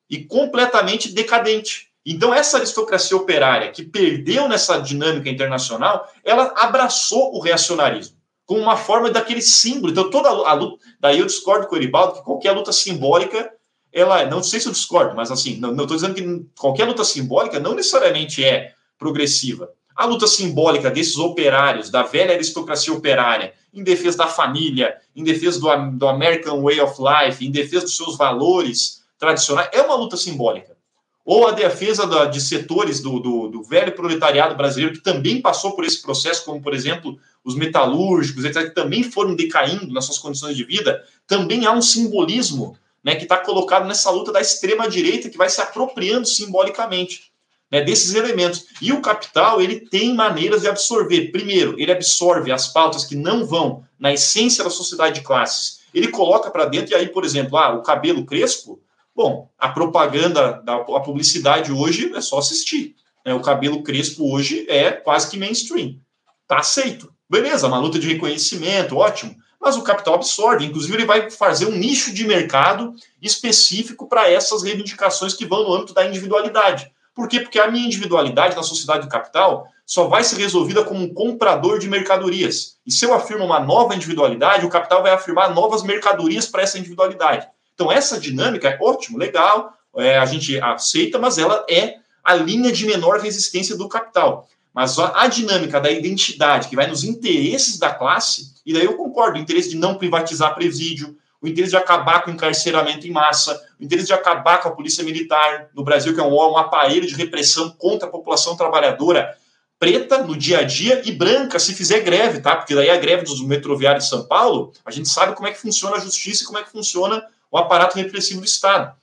[0.08, 1.88] e completamente decadente.
[2.04, 8.19] Então, essa aristocracia operária que perdeu nessa dinâmica internacional, ela abraçou o reacionarismo
[8.50, 9.92] como uma forma daquele símbolo.
[9.92, 10.84] Então, toda a luta.
[10.98, 13.48] Daí eu discordo com o Eribaldo que qualquer luta simbólica
[13.92, 17.60] ela, não sei se eu discordo, mas assim, não estou dizendo que qualquer luta simbólica
[17.60, 19.70] não necessariamente é progressiva.
[19.94, 25.60] A luta simbólica desses operários, da velha aristocracia operária, em defesa da família, em defesa
[25.60, 30.16] do, do American Way of Life, em defesa dos seus valores tradicionais, é uma luta
[30.16, 30.76] simbólica.
[31.24, 35.72] Ou a defesa da, de setores do, do, do, velho proletariado brasileiro, que também passou
[35.72, 40.18] por esse processo, como, por exemplo, os metalúrgicos, etc., que também foram decaindo nas suas
[40.18, 45.28] condições de vida, também há um simbolismo né, que está colocado nessa luta da extrema-direita,
[45.28, 47.30] que vai se apropriando simbolicamente
[47.70, 48.66] né, desses elementos.
[48.80, 51.30] E o capital ele tem maneiras de absorver.
[51.30, 55.80] Primeiro, ele absorve as pautas que não vão na essência da sociedade de classes.
[55.94, 58.80] Ele coloca para dentro, e aí, por exemplo, ah, o cabelo crespo,
[59.14, 62.96] bom, a propaganda, da, a publicidade hoje é só assistir.
[63.24, 63.34] Né?
[63.34, 65.96] O cabelo crespo hoje é quase que mainstream.
[66.42, 67.12] Está aceito.
[67.28, 69.36] Beleza, uma luta de reconhecimento, ótimo.
[69.60, 74.62] Mas o capital absorve, inclusive ele vai fazer um nicho de mercado específico para essas
[74.62, 76.90] reivindicações que vão no âmbito da individualidade.
[77.14, 77.40] Por quê?
[77.40, 81.78] Porque a minha individualidade na sociedade do capital só vai ser resolvida como um comprador
[81.78, 82.78] de mercadorias.
[82.86, 86.78] E se eu afirmo uma nova individualidade, o capital vai afirmar novas mercadorias para essa
[86.78, 87.46] individualidade.
[87.80, 92.70] Então, essa dinâmica é ótimo, legal, é, a gente aceita, mas ela é a linha
[92.70, 94.46] de menor resistência do capital.
[94.74, 99.38] Mas a, dinâmica da identidade, que vai nos interesses da classe, e daí eu concordo,
[99.38, 103.58] o interesse de não privatizar presídio, o interesse de acabar com o encarceramento em massa,
[103.80, 107.06] o interesse de acabar com a polícia militar no Brasil, que é um, um aparelho
[107.06, 109.34] de repressão contra a população trabalhadora
[109.78, 112.54] preta no dia a dia e branca se fizer greve, tá?
[112.54, 115.58] Porque daí a greve dos metroviários de São Paulo, a gente sabe como é que
[115.58, 118.94] funciona a justiça e como é que funciona o aparato repressivo do Estado.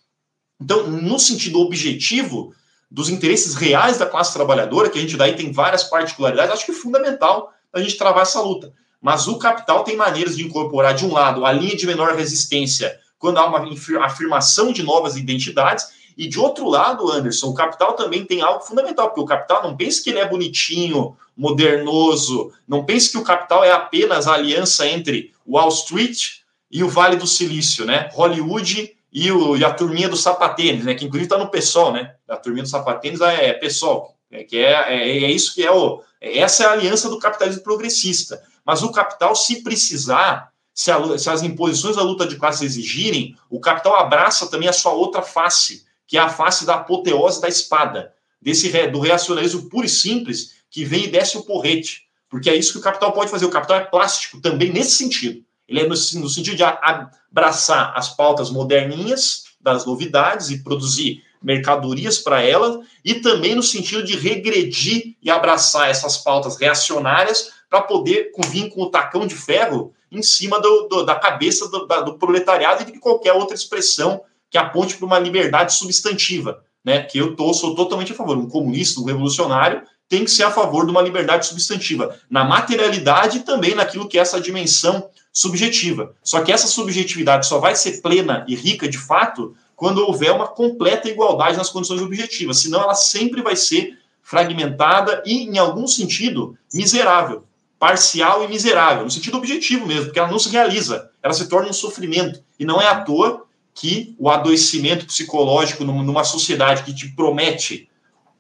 [0.60, 2.54] Então, no sentido objetivo
[2.89, 6.72] dos interesses reais da classe trabalhadora, que a gente daí tem várias particularidades, acho que
[6.72, 8.74] é fundamental a gente travar essa luta.
[9.02, 13.00] Mas o capital tem maneiras de incorporar, de um lado, a linha de menor resistência,
[13.20, 13.66] quando há uma
[14.06, 19.08] afirmação de novas identidades, e de outro lado, Anderson, o capital também tem algo fundamental,
[19.08, 23.64] porque o capital não pense que ele é bonitinho, modernoso, não pense que o capital
[23.64, 26.39] é apenas a aliança entre Wall Street
[26.70, 28.09] e o Vale do Silício, né?
[28.13, 30.93] Hollywood e, o, e a turminha do sapatênis, né?
[30.93, 32.15] Que inclusive está no PSOL, né?
[32.28, 35.72] A turminha do sapatênis é, é PSOL, é, que é, é, é, isso que é
[35.72, 36.01] o.
[36.20, 38.41] Essa é a aliança do capitalismo progressista.
[38.65, 43.36] Mas o capital, se precisar, se, a, se as imposições da luta de classes exigirem,
[43.49, 47.47] o capital abraça também a sua outra face, que é a face da apoteose da
[47.47, 52.07] espada, desse do reacionalismo puro e simples, que vem e desce o porrete.
[52.30, 53.45] Porque é isso que o capital pode fazer.
[53.45, 55.45] O capital é plástico também nesse sentido.
[55.68, 55.95] Ele é no, no
[56.30, 63.55] sentido de abraçar as pautas moderninhas das novidades e produzir mercadorias para elas, e também
[63.55, 69.28] no sentido de regredir e abraçar essas pautas reacionárias para poder vir com o tacão
[69.28, 73.34] de ferro em cima do, do, da cabeça do, da, do, proletariado e de qualquer
[73.34, 77.03] outra expressão que aponte para uma liberdade substantiva, né?
[77.03, 78.38] Que eu tô, sou totalmente a favor.
[78.38, 83.38] Um comunista, um revolucionário, tem que ser a favor de uma liberdade substantiva, na materialidade
[83.38, 86.14] e também naquilo que é essa dimensão subjetiva.
[86.24, 90.47] Só que essa subjetividade só vai ser plena e rica de fato quando houver uma
[90.47, 96.58] completa igualdade nas condições objetivas, senão ela sempre vai ser fragmentada e, em algum sentido,
[96.74, 97.43] miserável
[97.80, 101.70] parcial e miserável, no sentido objetivo mesmo, porque ela não se realiza, ela se torna
[101.70, 102.41] um sofrimento.
[102.60, 107.88] E não é à toa que o adoecimento psicológico numa sociedade que te promete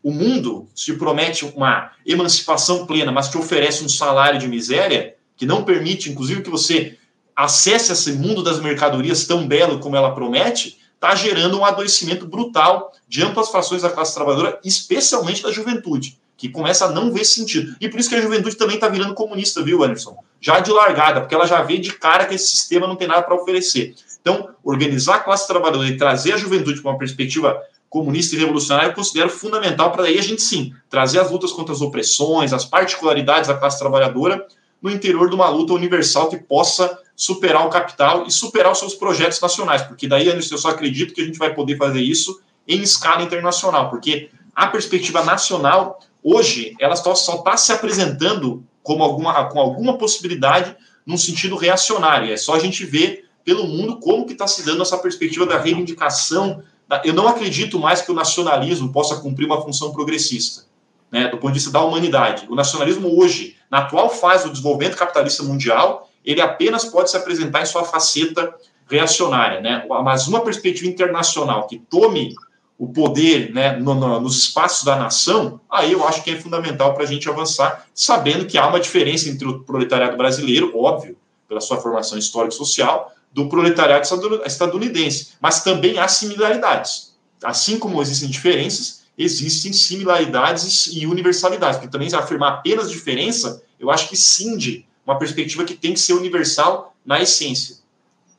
[0.07, 5.45] o mundo, te promete uma emancipação plena, mas te oferece um salário de miséria, que
[5.45, 6.97] não permite, inclusive, que você
[7.35, 12.93] acesse esse mundo das mercadorias tão belo como ela promete, está gerando um adoecimento brutal
[13.05, 17.75] de amplas frações da classe trabalhadora, especialmente da juventude que começa a não ver sentido.
[17.81, 20.15] E por isso que a juventude também está virando comunista, viu, Anderson?
[20.39, 23.23] Já de largada, porque ela já vê de cara que esse sistema não tem nada
[23.23, 23.95] para oferecer.
[24.21, 28.89] Então, organizar a classe trabalhadora e trazer a juventude para uma perspectiva comunista e revolucionária,
[28.89, 32.65] eu considero fundamental para aí a gente sim trazer as lutas contra as opressões, as
[32.65, 34.45] particularidades da classe trabalhadora
[34.81, 38.93] no interior de uma luta universal que possa superar o capital e superar os seus
[38.93, 42.81] projetos nacionais, porque daí, eu só acredito que a gente vai poder fazer isso em
[42.81, 49.61] escala internacional, porque a perspectiva nacional Hoje, ela só está se apresentando como alguma, com
[49.61, 50.75] alguma possibilidade
[51.05, 52.33] num sentido reacionário.
[52.33, 55.57] É só a gente ver pelo mundo como que está se dando essa perspectiva da
[55.57, 56.61] reivindicação.
[57.03, 60.65] Eu não acredito mais que o nacionalismo possa cumprir uma função progressista,
[61.11, 62.45] né, do ponto de vista da humanidade.
[62.49, 67.61] O nacionalismo hoje, na atual fase do desenvolvimento capitalista mundial, ele apenas pode se apresentar
[67.61, 68.53] em sua faceta
[68.89, 69.85] reacionária, né?
[70.03, 72.33] Mas uma perspectiva internacional que tome
[72.77, 76.93] o poder né, no, no, nos espaços da nação, aí eu acho que é fundamental
[76.93, 81.17] para a gente avançar, sabendo que há uma diferença entre o proletariado brasileiro, óbvio,
[81.47, 84.07] pela sua formação histórica e social, do proletariado
[84.47, 85.27] estadunidense.
[85.39, 87.13] Mas também há similaridades.
[87.43, 91.77] Assim como existem diferenças, existem similaridades e universalidades.
[91.77, 96.13] Porque também afirmar apenas diferença, eu acho que cinde uma perspectiva que tem que ser
[96.13, 97.75] universal na essência.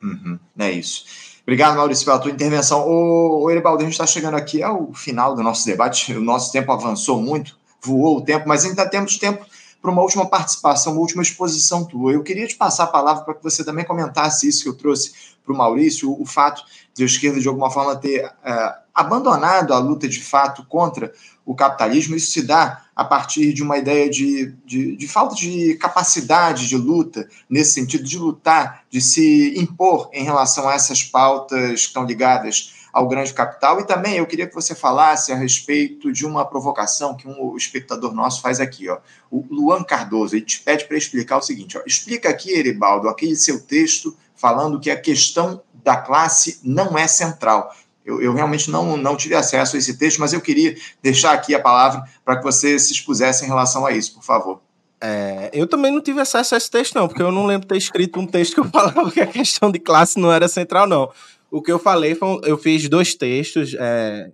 [0.03, 1.05] Uhum, é isso.
[1.43, 2.85] Obrigado, Maurício, pela tua intervenção.
[2.85, 6.11] Ô, ô Eribaldo, a gente está chegando aqui ao final do nosso debate.
[6.11, 9.45] O nosso tempo avançou muito, voou o tempo, mas ainda temos tempo
[9.81, 12.11] para uma última participação, uma última exposição tua.
[12.11, 15.13] Eu queria te passar a palavra para que você também comentasse isso que eu trouxe
[15.43, 16.63] para o Maurício, o fato
[16.93, 21.13] de a esquerda, de alguma forma, ter é, abandonado a luta de fato contra
[21.45, 22.15] o capitalismo.
[22.15, 26.75] Isso se dá a partir de uma ideia de, de, de, falta de capacidade de
[26.75, 32.03] luta, nesse sentido, de lutar, de se impor em relação a essas pautas que estão
[32.03, 33.79] ligadas ao grande capital.
[33.79, 38.13] E também eu queria que você falasse a respeito de uma provocação que um espectador
[38.13, 38.97] nosso faz aqui, ó.
[39.31, 43.35] O Luan Cardoso, ele te pede para explicar o seguinte: ó, explica aqui, Eribaldo, aquele
[43.35, 47.73] seu texto falando que a questão da classe não é central.
[48.05, 51.53] Eu, eu, realmente não, não tive acesso a esse texto, mas eu queria deixar aqui
[51.53, 54.61] a palavra para que você se expusesse em relação a isso, por favor.
[55.01, 57.77] É, eu também não tive acesso a esse texto, não, porque eu não lembro ter
[57.77, 61.09] escrito um texto que eu falava que a questão de classe não era central, não.
[61.51, 64.31] O que eu falei foi, eu fiz dois textos, é,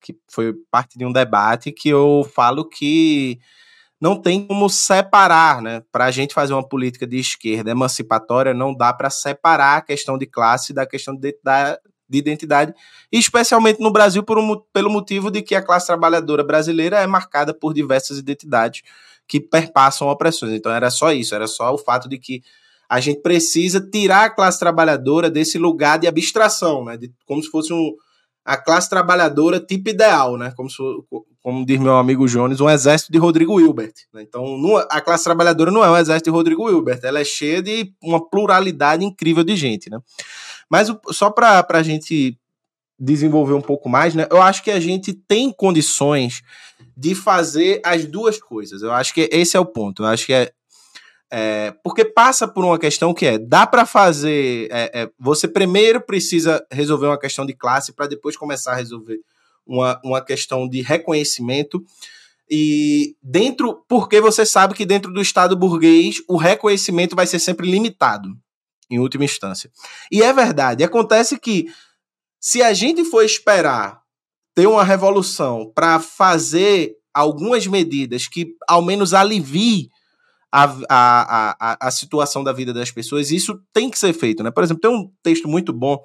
[0.00, 3.38] que foi parte de um debate, que eu falo que
[4.00, 5.82] não tem como separar, né?
[5.90, 10.18] Para a gente fazer uma política de esquerda emancipatória, não dá para separar a questão
[10.18, 11.78] de classe da questão de, da,
[12.08, 12.74] de identidade,
[13.10, 17.54] especialmente no Brasil por um, pelo motivo de que a classe trabalhadora brasileira é marcada
[17.54, 18.82] por diversas identidades
[19.26, 20.52] que perpassam opressões.
[20.52, 22.42] Então era só isso, era só o fato de que
[22.88, 26.96] a gente precisa tirar a classe trabalhadora desse lugar de abstração, né?
[26.96, 27.92] De, como se fosse um,
[28.44, 30.52] a classe trabalhadora tipo ideal, né?
[30.56, 30.76] Como, se,
[31.42, 33.94] como diz meu amigo Jones, um exército de Rodrigo Hilbert.
[34.12, 34.22] Né?
[34.22, 34.44] Então,
[34.90, 38.28] a classe trabalhadora não é um exército de Rodrigo Hilbert, ela é cheia de uma
[38.28, 39.98] pluralidade incrível de gente, né?
[40.68, 42.38] Mas só para a gente
[42.98, 44.26] desenvolver um pouco mais, né?
[44.30, 46.42] Eu acho que a gente tem condições
[46.96, 48.82] de fazer as duas coisas.
[48.82, 50.02] Eu acho que esse é o ponto.
[50.02, 50.52] Eu acho que é
[51.36, 54.68] é, porque passa por uma questão que é: dá para fazer.
[54.70, 59.18] É, é, você primeiro precisa resolver uma questão de classe para depois começar a resolver
[59.66, 61.84] uma, uma questão de reconhecimento.
[62.48, 67.68] E dentro, porque você sabe que dentro do Estado burguês o reconhecimento vai ser sempre
[67.68, 68.28] limitado,
[68.88, 69.72] em última instância.
[70.12, 70.84] E é verdade.
[70.84, 71.66] Acontece que
[72.38, 74.02] se a gente for esperar
[74.54, 79.90] ter uma revolução para fazer algumas medidas que ao menos aliviem
[80.54, 84.40] a, a, a, a situação da vida das pessoas, e isso tem que ser feito,
[84.44, 84.52] né?
[84.52, 86.00] Por exemplo, tem um texto muito bom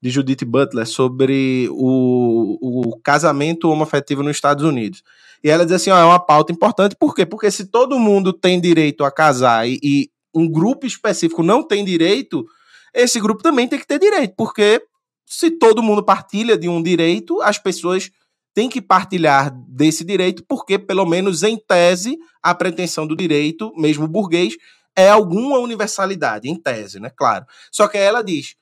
[0.00, 5.02] de Judith Butler sobre o, o casamento homoafetivo nos Estados Unidos.
[5.44, 7.26] E ela diz assim: ó, é uma pauta importante, por quê?
[7.26, 11.84] Porque se todo mundo tem direito a casar e, e um grupo específico não tem
[11.84, 12.46] direito,
[12.94, 14.82] esse grupo também tem que ter direito, porque
[15.26, 18.10] se todo mundo partilha de um direito, as pessoas
[18.54, 24.08] tem que partilhar desse direito, porque, pelo menos em tese, a pretensão do direito, mesmo
[24.08, 24.54] burguês,
[24.96, 27.10] é alguma universalidade, em tese, né?
[27.16, 27.46] Claro.
[27.70, 28.56] Só que ela diz: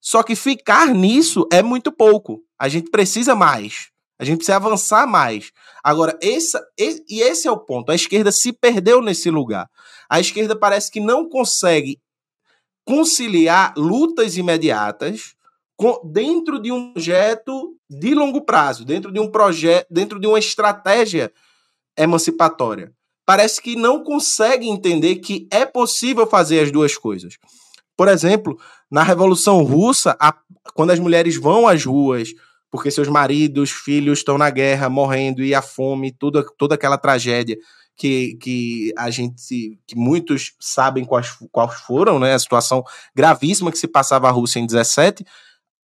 [0.00, 2.42] só que ficar nisso é muito pouco.
[2.58, 3.90] A gente precisa mais.
[4.18, 5.52] A gente precisa avançar mais.
[5.82, 7.92] Agora, esse, e esse é o ponto.
[7.92, 9.68] A esquerda se perdeu nesse lugar.
[10.08, 12.00] A esquerda parece que não consegue
[12.84, 15.34] conciliar lutas imediatas
[16.04, 21.32] dentro de um projeto de longo prazo, dentro de um projeto, dentro de uma estratégia
[21.96, 22.92] emancipatória.
[23.24, 27.38] Parece que não consegue entender que é possível fazer as duas coisas.
[27.96, 28.58] Por exemplo,
[28.90, 30.34] na Revolução Russa, a,
[30.74, 32.30] quando as mulheres vão às ruas
[32.70, 37.56] porque seus maridos, filhos estão na guerra, morrendo, e a fome, tudo, toda aquela tragédia
[37.96, 42.34] que, que a gente, que muitos sabem quais, quais foram, né?
[42.34, 45.24] A situação gravíssima que se passava a Rússia em 17,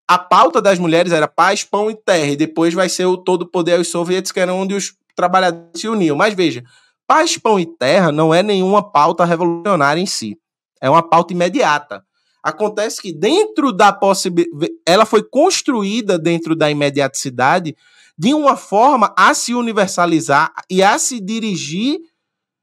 [0.08, 3.50] a pauta das mulheres era paz, pão e terra, e depois vai ser o todo
[3.50, 6.16] poder aos soviéticos, que era onde os trabalhadores se uniam.
[6.16, 6.64] Mas veja,
[7.08, 10.38] paz, pão e terra não é nenhuma pauta revolucionária em si.
[10.82, 12.04] É uma pauta imediata.
[12.44, 14.74] Acontece que dentro da possibilidade.
[14.86, 17.76] Ela foi construída dentro da imediaticidade
[18.18, 22.00] de uma forma a se universalizar e a se dirigir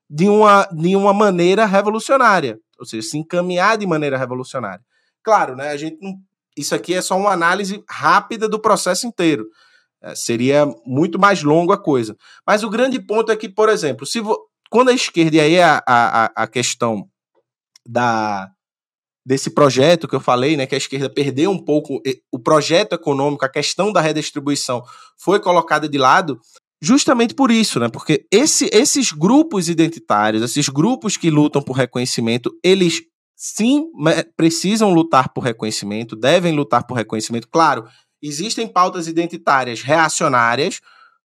[0.09, 2.61] de uma, de uma maneira revolucionária.
[2.79, 4.85] Ou seja, se encaminhar de maneira revolucionária.
[5.23, 5.71] Claro, né?
[5.71, 6.19] A gente não
[6.57, 9.47] isso aqui é só uma análise rápida do processo inteiro.
[10.03, 12.17] É, seria muito mais longo a coisa.
[12.47, 14.21] Mas o grande ponto é que, por exemplo, se
[14.71, 17.09] quando a esquerda, e aí é a, a, a questão
[17.87, 18.49] da
[19.25, 22.01] desse projeto que eu falei, né, que a esquerda perdeu um pouco
[22.33, 24.83] o projeto econômico, a questão da redistribuição
[25.19, 26.41] foi colocada de lado,
[26.83, 27.89] justamente por isso, né?
[27.89, 33.03] Porque esse, esses grupos identitários, esses grupos que lutam por reconhecimento, eles
[33.41, 33.91] sim,
[34.37, 37.49] precisam lutar por reconhecimento, devem lutar por reconhecimento.
[37.49, 37.89] Claro,
[38.21, 40.83] existem pautas identitárias reacionárias,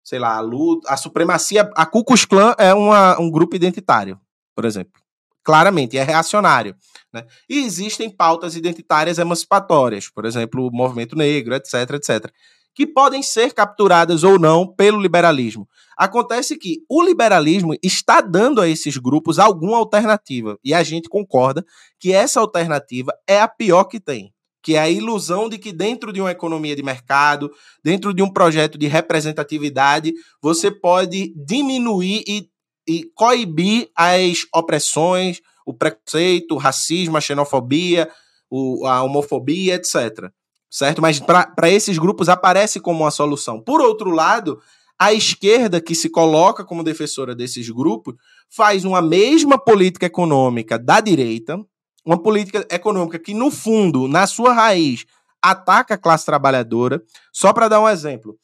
[0.02, 4.20] sei lá, a, luta, a supremacia, a Ku Klux Klan é uma, um grupo identitário,
[4.56, 5.00] por exemplo.
[5.44, 6.74] Claramente, é reacionário.
[7.12, 7.24] Né?
[7.48, 12.32] E existem pautas identitárias emancipatórias, por exemplo, o movimento negro, etc, etc
[12.74, 15.68] que podem ser capturadas ou não pelo liberalismo.
[15.96, 21.64] Acontece que o liberalismo está dando a esses grupos alguma alternativa, e a gente concorda
[21.98, 24.32] que essa alternativa é a pior que tem.
[24.62, 27.50] Que é a ilusão de que, dentro de uma economia de mercado,
[27.82, 32.46] dentro de um projeto de representatividade, você pode diminuir e,
[32.86, 38.10] e coibir as opressões, o preconceito, o racismo, a xenofobia,
[38.50, 40.30] o, a homofobia, etc
[40.70, 41.02] certo?
[41.02, 43.60] Mas para esses grupos aparece como uma solução.
[43.60, 44.60] Por outro lado,
[44.98, 48.14] a esquerda, que se coloca como defensora desses grupos,
[48.48, 51.58] faz uma mesma política econômica da direita,
[52.04, 55.04] uma política econômica que, no fundo, na sua raiz,
[55.42, 57.02] ataca a classe trabalhadora.
[57.32, 58.38] Só para dar um exemplo,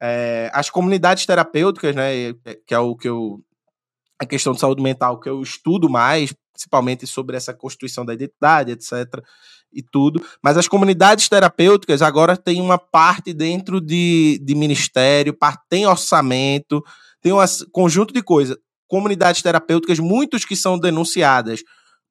[0.00, 2.32] é, as comunidades terapêuticas, né,
[2.66, 3.40] que é o que eu.
[4.20, 8.72] a questão de saúde mental que eu estudo mais, principalmente sobre essa constituição da identidade,
[8.72, 9.22] etc
[9.72, 15.36] e tudo, mas as comunidades terapêuticas agora têm uma parte dentro de, de ministério,
[15.68, 16.82] tem orçamento,
[17.20, 17.38] tem um
[17.70, 18.56] conjunto de coisas.
[18.86, 21.62] Comunidades terapêuticas, muitos que são denunciadas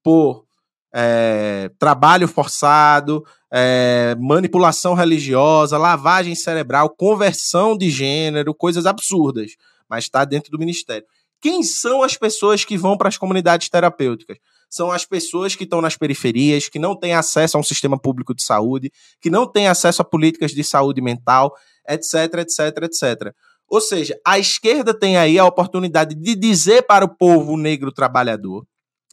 [0.04, 0.46] por
[0.94, 9.52] é, trabalho forçado, é, manipulação religiosa, lavagem cerebral, conversão de gênero, coisas absurdas,
[9.90, 11.06] mas está dentro do ministério.
[11.42, 14.38] Quem são as pessoas que vão para as comunidades terapêuticas?
[14.70, 18.34] São as pessoas que estão nas periferias, que não têm acesso a um sistema público
[18.34, 18.92] de saúde,
[19.22, 21.54] que não têm acesso a políticas de saúde mental,
[21.88, 23.34] etc, etc, etc.
[23.70, 28.66] Ou seja, a esquerda tem aí a oportunidade de dizer para o povo negro trabalhador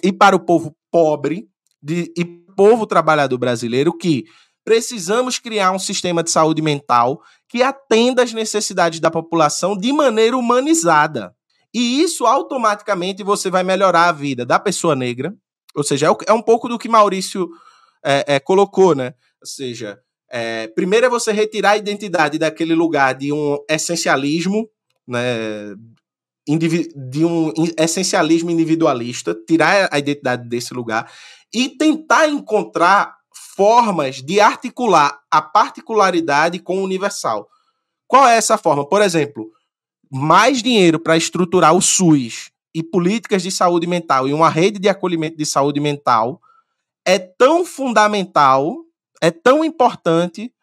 [0.02, 1.48] e para o povo pobre
[1.82, 2.24] de, e
[2.56, 4.24] povo trabalhador brasileiro que
[4.64, 10.36] precisamos criar um sistema de saúde mental que atenda às necessidades da população de maneira
[10.36, 11.34] humanizada.
[11.74, 15.34] E isso automaticamente você vai melhorar a vida da pessoa negra,
[15.74, 17.48] ou seja, é, é um pouco do que Maurício
[18.04, 19.14] é, é, colocou, né?
[19.40, 19.98] Ou seja,
[20.30, 24.68] é, primeiro é você retirar a identidade daquele lugar de um essencialismo,
[25.06, 25.74] né?
[26.46, 31.10] de um essencialismo individualista, tirar a identidade desse lugar
[31.52, 33.16] e tentar encontrar
[33.56, 37.48] formas de articular a particularidade com o universal.
[38.06, 38.86] Qual é essa forma?
[38.86, 39.50] Por exemplo,
[40.14, 44.88] mais dinheiro para estruturar o SUS e políticas de saúde mental e uma rede de
[44.88, 46.40] acolhimento de saúde mental
[47.04, 48.76] é tão fundamental,
[49.20, 50.54] é tão importante,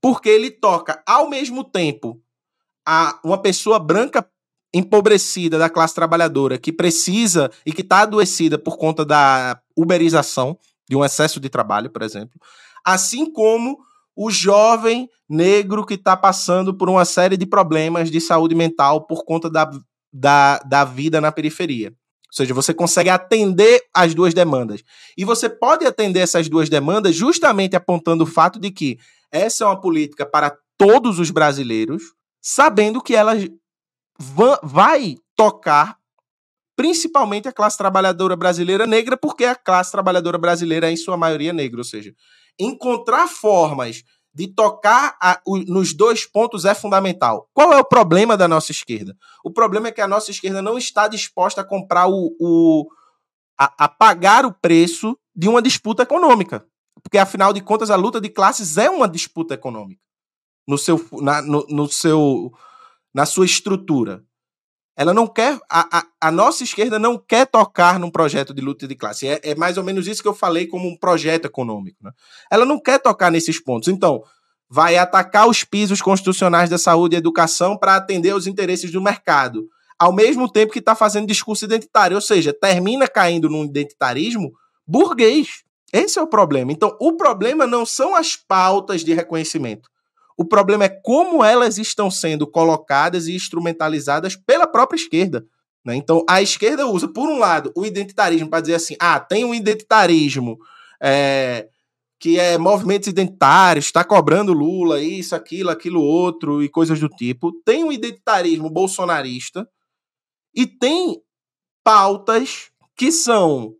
[0.00, 2.18] porque ele toca ao mesmo tempo
[2.86, 4.26] a uma pessoa branca
[4.72, 10.96] empobrecida da classe trabalhadora que precisa e que está adoecida por conta da uberização, de
[10.96, 12.40] um excesso de trabalho, por exemplo,
[12.82, 13.78] assim como
[14.16, 19.24] o jovem negro que está passando por uma série de problemas de saúde mental por
[19.24, 19.70] conta da
[20.14, 21.88] da, da vida na periferia.
[21.88, 24.82] Ou seja, você consegue atender as duas demandas.
[25.18, 28.98] E você pode atender essas duas demandas justamente apontando o fato de que
[29.30, 32.02] essa é uma política para todos os brasileiros,
[32.40, 33.34] sabendo que ela
[34.62, 35.96] vai tocar
[36.76, 41.52] principalmente a classe trabalhadora brasileira negra, porque a classe trabalhadora brasileira é, em sua maioria,
[41.52, 41.80] negra.
[41.80, 42.12] Ou seja,
[42.58, 44.02] encontrar formas
[44.34, 47.48] de tocar a, o, nos dois pontos é fundamental.
[47.54, 49.16] Qual é o problema da nossa esquerda?
[49.44, 52.34] O problema é que a nossa esquerda não está disposta a comprar o.
[52.40, 52.86] o
[53.56, 56.66] a, a pagar o preço de uma disputa econômica.
[57.00, 60.00] Porque, afinal de contas, a luta de classes é uma disputa econômica.
[60.66, 62.50] No seu, na, no, no seu,
[63.14, 64.24] na sua estrutura.
[64.96, 65.58] Ela não quer.
[65.70, 69.26] A, a, a, nossa esquerda não quer tocar num projeto de luta de classe.
[69.26, 71.98] É, é, mais ou menos isso que eu falei como um projeto econômico.
[72.02, 72.12] Né?
[72.50, 73.88] Ela não quer tocar nesses pontos.
[73.88, 74.22] Então,
[74.70, 79.68] vai atacar os pisos constitucionais da saúde e educação para atender os interesses do mercado.
[79.98, 82.16] Ao mesmo tempo que está fazendo discurso identitário.
[82.16, 84.52] Ou seja, termina caindo num identitarismo
[84.86, 85.64] burguês.
[85.92, 86.72] Esse é o problema.
[86.72, 89.88] Então, o problema não são as pautas de reconhecimento.
[90.36, 95.46] O problema é como elas estão sendo colocadas e instrumentalizadas pela própria esquerda.
[95.84, 95.94] Né?
[95.96, 99.54] Então, a esquerda usa, por um lado, o identitarismo para dizer assim: ah, tem um
[99.54, 100.58] identitarismo
[101.00, 101.68] é,
[102.18, 107.52] que é movimentos identitários, está cobrando Lula, isso, aquilo, aquilo outro e coisas do tipo.
[107.64, 109.68] Tem um identitarismo bolsonarista
[110.54, 111.20] e tem
[111.84, 113.74] pautas que são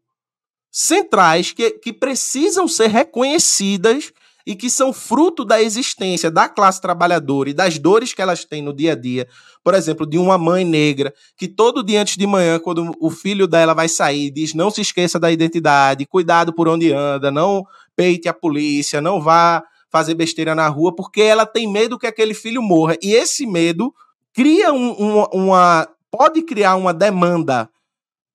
[0.70, 4.12] centrais, que, que precisam ser reconhecidas
[4.46, 8.62] e que são fruto da existência da classe trabalhadora e das dores que elas têm
[8.62, 9.26] no dia a dia.
[9.62, 13.46] Por exemplo, de uma mãe negra que todo dia antes de manhã, quando o filho
[13.46, 17.64] dela vai sair, diz: não se esqueça da identidade, cuidado por onde anda, não
[17.96, 22.34] peite a polícia, não vá fazer besteira na rua, porque ela tem medo que aquele
[22.34, 22.96] filho morra.
[23.00, 23.94] E esse medo
[24.32, 25.88] cria um, um, uma.
[26.10, 27.70] pode criar uma demanda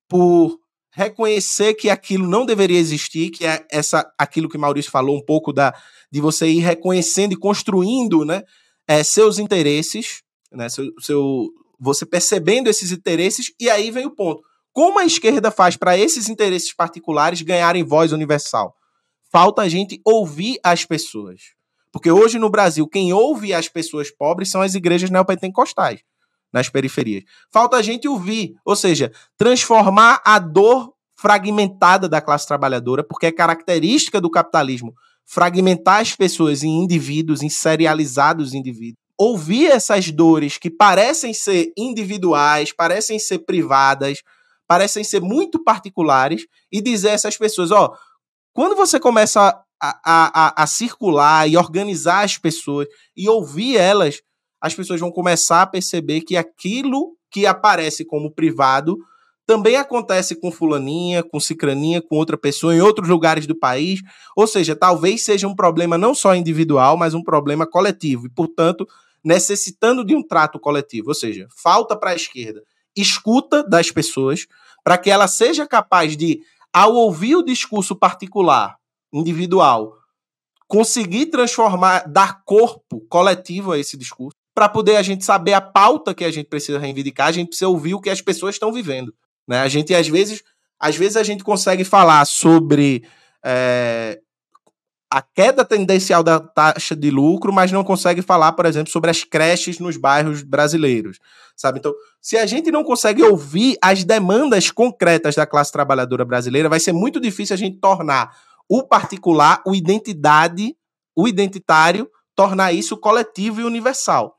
[0.08, 0.58] por
[0.92, 5.52] reconhecer que aquilo não deveria existir, que é essa aquilo que Maurício falou um pouco
[5.52, 5.74] da
[6.12, 8.42] de você ir reconhecendo e construindo, né,
[8.88, 11.48] é, seus interesses, né, seu, seu
[11.78, 14.42] você percebendo esses interesses e aí vem o ponto.
[14.72, 18.74] Como a esquerda faz para esses interesses particulares ganharem voz universal?
[19.32, 21.40] Falta a gente ouvir as pessoas.
[21.92, 26.00] Porque hoje no Brasil, quem ouve as pessoas pobres são as igrejas neopentecostais
[26.52, 27.24] nas periferias.
[27.50, 33.32] Falta a gente ouvir, ou seja, transformar a dor fragmentada da classe trabalhadora, porque é
[33.32, 34.94] característica do capitalismo
[35.26, 38.98] fragmentar as pessoas em indivíduos, em serializados indivíduos.
[39.16, 44.22] Ouvir essas dores que parecem ser individuais, parecem ser privadas,
[44.66, 47.94] parecem ser muito particulares e dizer a essas pessoas: ó,
[48.52, 49.40] quando você começa
[49.80, 54.20] a, a, a, a circular e organizar as pessoas e ouvir elas,
[54.60, 58.98] as pessoas vão começar a perceber que aquilo que aparece como privado
[59.46, 64.00] também acontece com fulaninha, com cicraninha, com outra pessoa em outros lugares do país.
[64.36, 68.86] Ou seja, talvez seja um problema não só individual, mas um problema coletivo e, portanto,
[69.24, 71.08] necessitando de um trato coletivo.
[71.08, 72.62] Ou seja, falta para a esquerda
[72.96, 74.46] escuta das pessoas
[74.82, 76.40] para que ela seja capaz de,
[76.72, 78.76] ao ouvir o discurso particular,
[79.12, 79.96] individual,
[80.66, 86.12] conseguir transformar, dar corpo coletivo a esse discurso para poder a gente saber a pauta
[86.12, 89.10] que a gente precisa reivindicar, a gente precisa ouvir o que as pessoas estão vivendo.
[89.48, 89.58] Né?
[89.58, 90.42] A gente, às vezes,
[90.78, 93.02] às vezes a gente consegue falar sobre
[93.42, 94.20] é,
[95.10, 99.24] a queda tendencial da taxa de lucro, mas não consegue falar, por exemplo, sobre as
[99.24, 101.18] creches nos bairros brasileiros,
[101.56, 101.78] sabe?
[101.78, 106.80] Então, se a gente não consegue ouvir as demandas concretas da classe trabalhadora brasileira, vai
[106.80, 108.36] ser muito difícil a gente tornar
[108.68, 110.76] o particular, o identidade,
[111.16, 114.36] o identitário, tornar isso coletivo e universal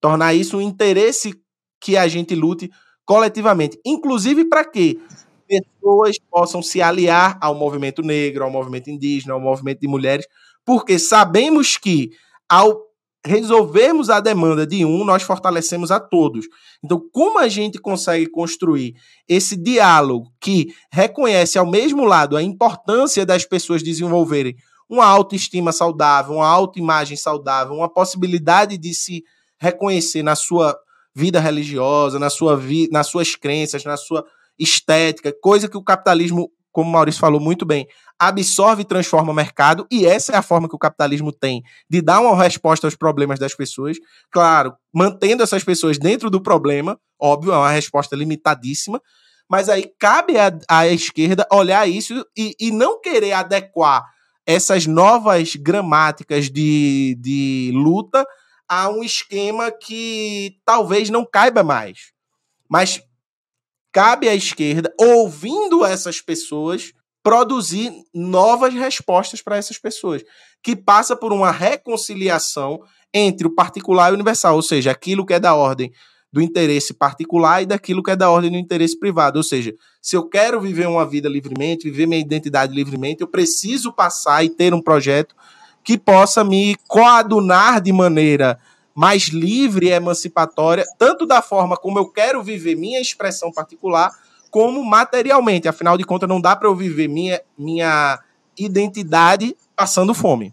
[0.00, 1.34] tornar isso um interesse
[1.80, 2.70] que a gente lute
[3.04, 5.00] coletivamente, inclusive para que
[5.46, 10.26] pessoas possam se aliar ao movimento negro, ao movimento indígena, ao movimento de mulheres,
[10.64, 12.10] porque sabemos que
[12.48, 12.88] ao
[13.24, 16.46] resolvermos a demanda de um, nós fortalecemos a todos.
[16.82, 18.94] Então, como a gente consegue construir
[19.28, 24.56] esse diálogo que reconhece ao mesmo lado a importância das pessoas desenvolverem
[24.88, 29.22] uma autoestima saudável, uma autoimagem saudável, uma possibilidade de se
[29.60, 30.78] reconhecer na sua
[31.14, 34.24] vida religiosa, na sua vi nas suas crenças, na sua
[34.58, 37.86] estética, coisa que o capitalismo, como o Maurício falou muito bem,
[38.18, 42.02] absorve e transforma o mercado, e essa é a forma que o capitalismo tem de
[42.02, 43.96] dar uma resposta aos problemas das pessoas.
[44.30, 49.00] Claro, mantendo essas pessoas dentro do problema, óbvio, é uma resposta limitadíssima,
[49.48, 50.34] mas aí cabe
[50.68, 54.04] à, esquerda olhar isso e, e não querer adequar
[54.46, 58.26] essas novas gramáticas de, de luta
[58.68, 62.12] a um esquema que talvez não caiba mais.
[62.68, 63.00] Mas
[63.90, 66.92] cabe à esquerda, ouvindo essas pessoas,
[67.22, 70.22] produzir novas respostas para essas pessoas,
[70.62, 72.80] que passa por uma reconciliação
[73.12, 75.90] entre o particular e o universal, ou seja, aquilo que é da ordem
[76.30, 79.38] do interesse particular e daquilo que é da ordem do interesse privado.
[79.38, 83.92] Ou seja, se eu quero viver uma vida livremente, viver minha identidade livremente, eu preciso
[83.92, 85.34] passar e ter um projeto
[85.88, 88.58] que possa me coadunar de maneira
[88.94, 94.12] mais livre e emancipatória, tanto da forma como eu quero viver minha expressão particular,
[94.50, 95.66] como materialmente.
[95.66, 98.22] Afinal de contas, não dá para eu viver minha, minha
[98.58, 100.52] identidade passando fome.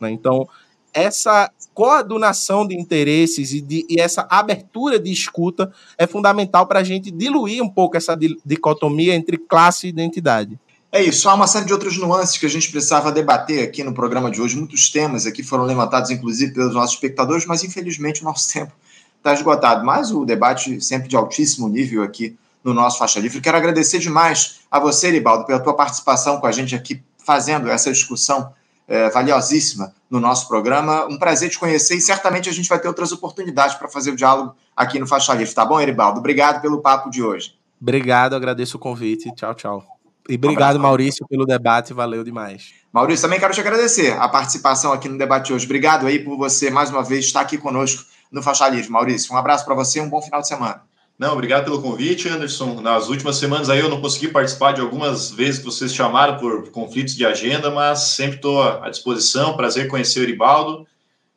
[0.00, 0.10] Né?
[0.10, 0.48] Então,
[0.90, 6.82] essa coadunação de interesses e, de, e, essa abertura de escuta é fundamental para a
[6.82, 10.58] gente diluir um pouco essa dicotomia entre classe e identidade.
[10.96, 13.92] É isso, há uma série de outras nuances que a gente precisava debater aqui no
[13.92, 14.56] programa de hoje.
[14.56, 18.72] Muitos temas aqui foram levantados, inclusive, pelos nossos espectadores, mas infelizmente o nosso tempo
[19.18, 19.84] está esgotado.
[19.84, 23.42] Mas o debate sempre de altíssimo nível aqui no nosso Faixa Livre.
[23.42, 27.92] Quero agradecer demais a você, Ribaldo, pela tua participação com a gente aqui, fazendo essa
[27.92, 28.54] discussão
[28.88, 31.04] é, valiosíssima no nosso programa.
[31.10, 34.16] Um prazer te conhecer e certamente a gente vai ter outras oportunidades para fazer o
[34.16, 35.54] diálogo aqui no Faixa Livre.
[35.54, 36.20] Tá bom, Eribaldo?
[36.20, 37.54] Obrigado pelo papo de hoje.
[37.78, 39.30] Obrigado, agradeço o convite.
[39.34, 39.95] Tchau, tchau.
[40.28, 42.74] E obrigado, Maurício, pelo debate, valeu demais.
[42.92, 45.64] Maurício, também quero te agradecer a participação aqui no debate de hoje.
[45.64, 48.90] Obrigado aí por você, mais uma vez, estar aqui conosco no Faixa Livre.
[48.90, 50.82] Maurício, um abraço para você e um bom final de semana.
[51.18, 52.80] Não, obrigado pelo convite, Anderson.
[52.82, 56.70] Nas últimas semanas aí eu não consegui participar de algumas vezes que vocês chamaram por
[56.70, 59.56] conflitos de agenda, mas sempre estou à disposição.
[59.56, 60.86] Prazer conhecer o Eribaldo.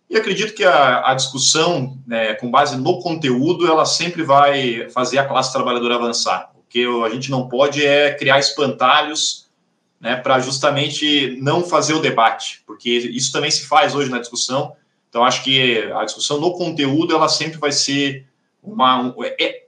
[0.10, 5.20] E acredito que a, a discussão, né, com base no conteúdo, ela sempre vai fazer
[5.20, 6.52] a classe trabalhadora avançar.
[6.70, 9.50] Que a gente não pode é criar espantalhos
[10.00, 14.76] né, para justamente não fazer o debate, porque isso também se faz hoje na discussão.
[15.10, 18.26] Então, acho que a discussão no conteúdo ela sempre vai ser
[18.64, 19.02] uma.
[19.02, 19.64] Um, é,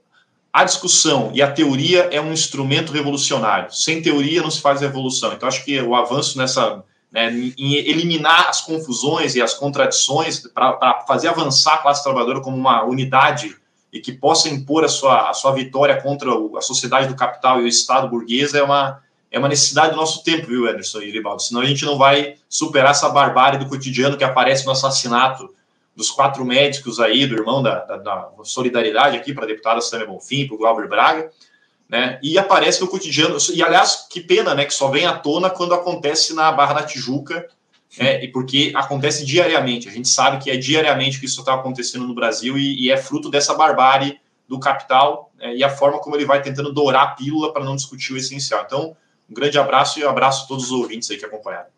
[0.52, 3.72] a discussão e a teoria é um instrumento revolucionário.
[3.72, 5.32] Sem teoria não se faz revolução.
[5.32, 6.82] Então, acho que o avanço nessa.
[7.10, 12.56] Né, em eliminar as confusões e as contradições para fazer avançar a classe trabalhadora como
[12.56, 13.54] uma unidade
[13.92, 17.64] e que possa impor a sua, a sua vitória contra a sociedade do capital e
[17.64, 21.42] o Estado burguês é uma, é uma necessidade do nosso tempo, viu, Anderson e Ribaldo?
[21.42, 25.52] Senão a gente não vai superar essa barbárie do cotidiano que aparece no assassinato
[25.94, 30.06] dos quatro médicos aí, do irmão da, da, da Solidariedade aqui para a deputada Samia
[30.06, 31.30] Bonfim, para o Glauber Braga,
[31.86, 32.18] né?
[32.22, 33.36] E aparece no cotidiano.
[33.52, 34.64] E aliás, que pena, né?
[34.64, 37.46] Que só vem à tona quando acontece na Barra da Tijuca,
[37.98, 38.24] né?
[38.24, 39.88] E porque acontece diariamente.
[39.88, 42.96] A gente sabe que é diariamente que isso está acontecendo no Brasil e, e, é
[42.96, 45.54] fruto dessa barbárie do capital né?
[45.56, 48.64] e a forma como ele vai tentando dourar a pílula para não discutir o essencial.
[48.66, 48.96] Então,
[49.28, 51.68] um grande abraço e um abraço a todos os ouvintes aí que acompanharam.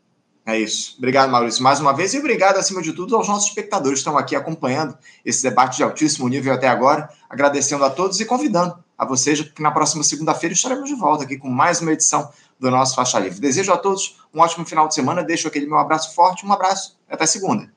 [0.47, 0.97] É isso.
[0.99, 2.13] Obrigado, Maurício, mais uma vez.
[2.13, 5.83] E obrigado, acima de tudo, aos nossos espectadores que estão aqui acompanhando esse debate de
[5.83, 7.09] altíssimo nível até agora.
[7.31, 11.39] Agradecendo a todos e convidando a vocês que na próxima segunda-feira estaremos de volta aqui
[11.39, 13.41] com mais uma edição do nosso Faixa Livre.
[13.41, 15.23] Desejo a todos um ótimo final de semana.
[15.23, 16.47] Deixo aquele meu abraço forte.
[16.47, 16.97] Um abraço.
[17.09, 17.73] Até segunda.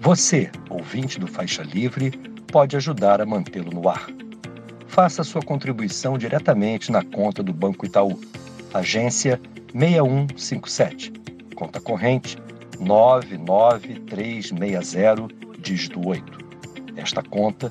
[0.00, 2.10] Você, ouvinte do Faixa Livre,
[2.50, 4.08] pode ajudar a mantê-lo no ar.
[4.86, 8.20] Faça sua contribuição diretamente na conta do Banco Itaú.
[8.74, 9.40] Agência
[9.72, 11.12] 6157.
[11.54, 12.36] Conta corrente
[12.80, 15.28] 99360,
[15.58, 16.42] dígito 8.
[16.96, 17.70] Esta conta